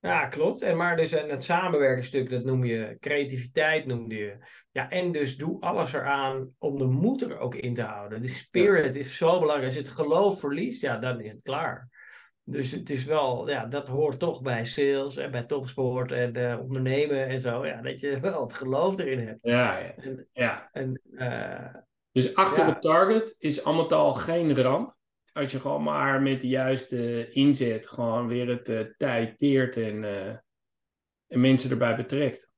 Ja, 0.00 0.26
klopt. 0.26 0.62
En 0.62 0.76
maar 0.76 0.96
dus 0.96 1.12
en 1.12 1.28
het 1.28 1.44
samenwerkingsstuk, 1.44 2.30
dat 2.30 2.44
noem 2.44 2.64
je 2.64 2.96
creativiteit, 3.00 3.86
noemde 3.86 4.14
je. 4.14 4.36
Ja, 4.70 4.90
en 4.90 5.12
dus 5.12 5.36
doe 5.36 5.60
alles 5.60 5.92
eraan 5.92 6.54
om 6.58 6.78
de 6.78 6.84
moed 6.84 7.22
er 7.22 7.38
ook 7.38 7.54
in 7.54 7.74
te 7.74 7.82
houden. 7.82 8.20
De 8.20 8.28
spirit 8.28 8.96
is 8.96 9.16
zo 9.16 9.38
belangrijk. 9.38 9.64
Als 9.64 9.74
je 9.74 9.80
het 9.80 9.90
geloof 9.90 10.40
verliest, 10.40 10.80
ja, 10.80 10.98
dan 10.98 11.20
is 11.20 11.32
het 11.32 11.42
klaar. 11.42 11.88
Dus 12.44 12.72
het 12.72 12.90
is 12.90 13.04
wel, 13.04 13.48
ja, 13.48 13.66
dat 13.66 13.88
hoort 13.88 14.18
toch 14.18 14.42
bij 14.42 14.64
sales 14.64 15.16
en 15.16 15.30
bij 15.30 15.42
topsport 15.42 16.12
en 16.12 16.38
uh, 16.38 16.60
ondernemen 16.60 17.26
en 17.26 17.40
zo. 17.40 17.66
Ja, 17.66 17.82
dat 17.82 18.00
je 18.00 18.20
wel 18.20 18.42
het 18.42 18.54
geloof 18.54 18.98
erin 18.98 19.26
hebt. 19.26 19.38
Ja, 19.42 19.78
ja. 19.78 19.94
En, 19.94 20.28
ja. 20.32 20.68
En, 20.72 21.00
dus 22.12 22.34
achter 22.34 22.64
ja. 22.64 22.70
op 22.70 22.80
target 22.80 23.34
is 23.38 23.64
allemaal 23.64 23.90
al 23.90 24.14
geen 24.14 24.56
ramp. 24.56 24.96
Als 25.32 25.50
je 25.50 25.60
gewoon 25.60 25.82
maar 25.82 26.22
met 26.22 26.40
de 26.40 26.48
juiste 26.48 27.28
inzet 27.30 27.88
gewoon 27.88 28.28
weer 28.28 28.48
het 28.48 28.68
uh, 28.68 28.80
tijd 28.96 29.36
keert 29.36 29.76
en, 29.76 30.02
uh, 30.02 30.28
en 31.26 31.40
mensen 31.40 31.70
erbij 31.70 31.96
betrekt. 31.96 32.50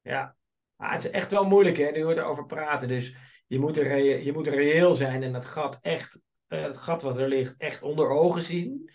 Ja, 0.00 0.36
ah, 0.76 0.92
het 0.92 1.04
is 1.04 1.10
echt 1.10 1.32
wel 1.32 1.44
moeilijk 1.44 1.76
hè, 1.76 1.90
nu 1.90 2.04
we 2.04 2.16
erover 2.16 2.46
praten. 2.46 2.88
Dus 2.88 3.14
je 3.46 3.58
moet, 3.58 3.76
er, 3.76 3.98
je 3.98 4.32
moet 4.32 4.46
reëel 4.46 4.94
zijn 4.94 5.22
en 5.22 5.32
dat 5.32 5.44
gat 5.44 5.78
echt, 5.80 6.20
uh, 6.48 6.62
het 6.62 6.76
gat 6.76 7.02
wat 7.02 7.18
er 7.18 7.28
ligt, 7.28 7.54
echt 7.58 7.82
onder 7.82 8.08
ogen 8.08 8.42
zien. 8.42 8.90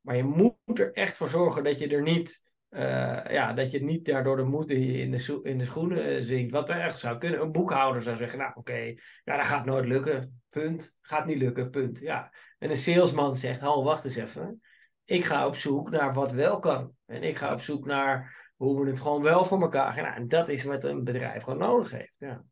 Maar 0.00 0.16
je 0.16 0.24
moet 0.24 0.78
er 0.78 0.92
echt 0.92 1.16
voor 1.16 1.28
zorgen 1.28 1.64
dat 1.64 1.78
je 1.78 1.88
er 1.88 2.02
niet 2.02 2.49
ja, 2.70 3.52
dat 3.52 3.70
je 3.70 3.82
niet 3.82 4.04
daardoor 4.04 4.36
de 4.36 4.42
moed 4.42 4.70
in 4.70 5.10
de, 5.10 5.40
in 5.42 5.58
de 5.58 5.64
schoenen 5.64 6.12
uh, 6.12 6.22
zinkt. 6.22 6.52
Wat 6.52 6.70
er 6.70 6.80
echt 6.80 6.98
zou 6.98 7.18
kunnen. 7.18 7.40
Een 7.40 7.52
boekhouder 7.52 8.02
zou 8.02 8.16
zeggen, 8.16 8.38
nou 8.38 8.50
oké, 8.50 8.58
okay, 8.58 8.98
ja, 9.24 9.36
dat 9.36 9.46
gaat 9.46 9.64
nooit 9.64 9.86
lukken. 9.86 10.42
Punt. 10.48 10.96
Gaat 11.00 11.26
niet 11.26 11.38
lukken, 11.38 11.70
punt. 11.70 11.98
Ja. 11.98 12.32
En 12.58 12.70
een 12.70 12.76
salesman 12.76 13.36
zegt, 13.36 13.60
hou, 13.60 13.84
wacht 13.84 14.04
eens 14.04 14.16
even. 14.16 14.60
Ik 15.04 15.24
ga 15.24 15.46
op 15.46 15.54
zoek 15.54 15.90
naar 15.90 16.14
wat 16.14 16.32
wel 16.32 16.58
kan. 16.58 16.92
En 17.06 17.22
ik 17.22 17.36
ga 17.36 17.52
op 17.52 17.60
zoek 17.60 17.86
naar 17.86 18.38
hoe 18.56 18.80
we 18.80 18.90
het 18.90 19.00
gewoon 19.00 19.22
wel 19.22 19.44
voor 19.44 19.60
elkaar 19.60 19.92
gaan. 19.92 20.02
Nou, 20.02 20.16
en 20.16 20.28
dat 20.28 20.48
is 20.48 20.64
wat 20.64 20.84
een 20.84 21.04
bedrijf 21.04 21.42
gewoon 21.42 21.58
nodig 21.58 21.90
heeft. 21.90 22.14
Ja. 22.18 22.44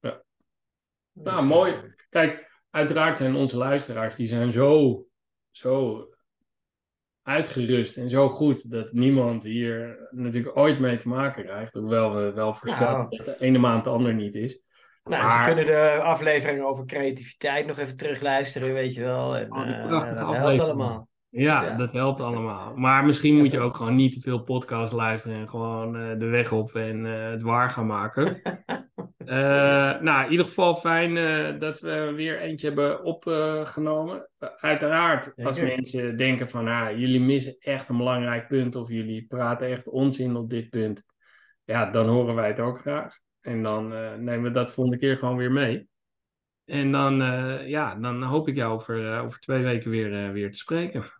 ja. 0.00 0.22
Nou, 1.12 1.40
dus, 1.40 1.48
mooi. 1.48 1.72
Eh, 1.72 1.80
Kijk, 2.08 2.62
uiteraard 2.70 3.16
zijn 3.16 3.34
onze 3.34 3.56
luisteraars, 3.56 4.16
die 4.16 4.26
zijn 4.26 4.52
zo, 4.52 5.04
zo 5.50 6.04
uitgerust 7.28 7.96
en 7.96 8.10
zo 8.10 8.28
goed 8.28 8.70
dat 8.70 8.92
niemand 8.92 9.42
hier 9.42 10.08
natuurlijk 10.10 10.56
ooit 10.56 10.78
mee 10.78 10.96
te 10.96 11.08
maken 11.08 11.44
krijgt. 11.44 11.72
Hoewel 11.72 12.14
we 12.14 12.32
wel 12.32 12.54
voorspellen 12.54 12.92
nou. 12.92 13.16
dat 13.16 13.24
de 13.24 13.36
ene 13.38 13.58
maand 13.58 13.84
de 13.84 13.90
ander 13.90 14.14
niet 14.14 14.34
is. 14.34 14.62
Nou, 15.04 15.22
maar... 15.22 15.44
ze 15.44 15.52
kunnen 15.52 15.66
de 15.66 16.00
aflevering 16.02 16.62
over 16.62 16.84
creativiteit 16.86 17.66
nog 17.66 17.78
even 17.78 17.96
terugluisteren, 17.96 18.72
weet 18.72 18.94
je 18.94 19.02
wel. 19.02 19.36
En, 19.36 19.52
oh, 19.52 19.66
uh, 19.68 19.90
dat 19.90 20.36
helpt 20.36 20.60
allemaal. 20.60 21.07
Ja, 21.30 21.76
dat 21.76 21.92
helpt 21.92 22.20
allemaal. 22.20 22.76
Maar 22.76 23.04
misschien 23.04 23.36
moet 23.36 23.50
je 23.50 23.60
ook 23.60 23.74
gewoon 23.74 23.94
niet 23.94 24.12
te 24.12 24.20
veel 24.20 24.42
podcast 24.42 24.92
luisteren 24.92 25.38
en 25.38 25.48
gewoon 25.48 25.96
uh, 25.96 26.18
de 26.18 26.26
weg 26.26 26.52
op 26.52 26.74
en 26.74 27.04
uh, 27.04 27.30
het 27.30 27.42
waar 27.42 27.70
gaan 27.70 27.86
maken. 27.86 28.40
Uh, 29.18 30.00
nou, 30.06 30.24
in 30.24 30.30
ieder 30.30 30.46
geval 30.46 30.74
fijn 30.74 31.14
dat 31.58 31.80
we 31.80 32.12
weer 32.16 32.40
eentje 32.40 32.66
hebben 32.66 33.04
opgenomen. 33.04 34.28
Uiteraard, 34.56 35.44
als 35.44 35.60
mensen 35.60 36.16
denken 36.16 36.48
van, 36.48 36.68
ah, 36.68 36.98
jullie 36.98 37.20
missen 37.20 37.56
echt 37.58 37.88
een 37.88 37.96
belangrijk 37.96 38.48
punt 38.48 38.76
of 38.76 38.88
jullie 38.88 39.26
praten 39.26 39.68
echt 39.68 39.88
onzin 39.88 40.36
op 40.36 40.50
dit 40.50 40.70
punt, 40.70 41.02
ja, 41.64 41.90
dan 41.90 42.08
horen 42.08 42.34
wij 42.34 42.48
het 42.48 42.60
ook 42.60 42.78
graag. 42.78 43.18
En 43.40 43.62
dan 43.62 43.88
nemen 44.24 44.42
we 44.42 44.50
dat 44.50 44.70
volgende 44.70 44.98
keer 44.98 45.18
gewoon 45.18 45.36
weer 45.36 45.52
mee. 45.52 45.88
En 46.64 46.92
dan, 46.92 47.16
ja, 47.66 47.94
dan 47.94 48.22
hoop 48.22 48.48
ik 48.48 48.56
jou 48.56 48.72
over, 48.72 49.20
over 49.20 49.40
twee 49.40 49.62
weken 49.62 49.90
weer, 49.90 50.32
weer 50.32 50.50
te 50.50 50.58
spreken. 50.58 51.16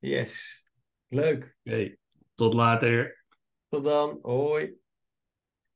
Yes, 0.00 0.64
leuk. 1.08 1.56
Oké, 1.64 1.96
tot 2.34 2.54
later. 2.54 3.24
Tot 3.68 3.84
dan, 3.84 4.18
hoi. 4.22 4.78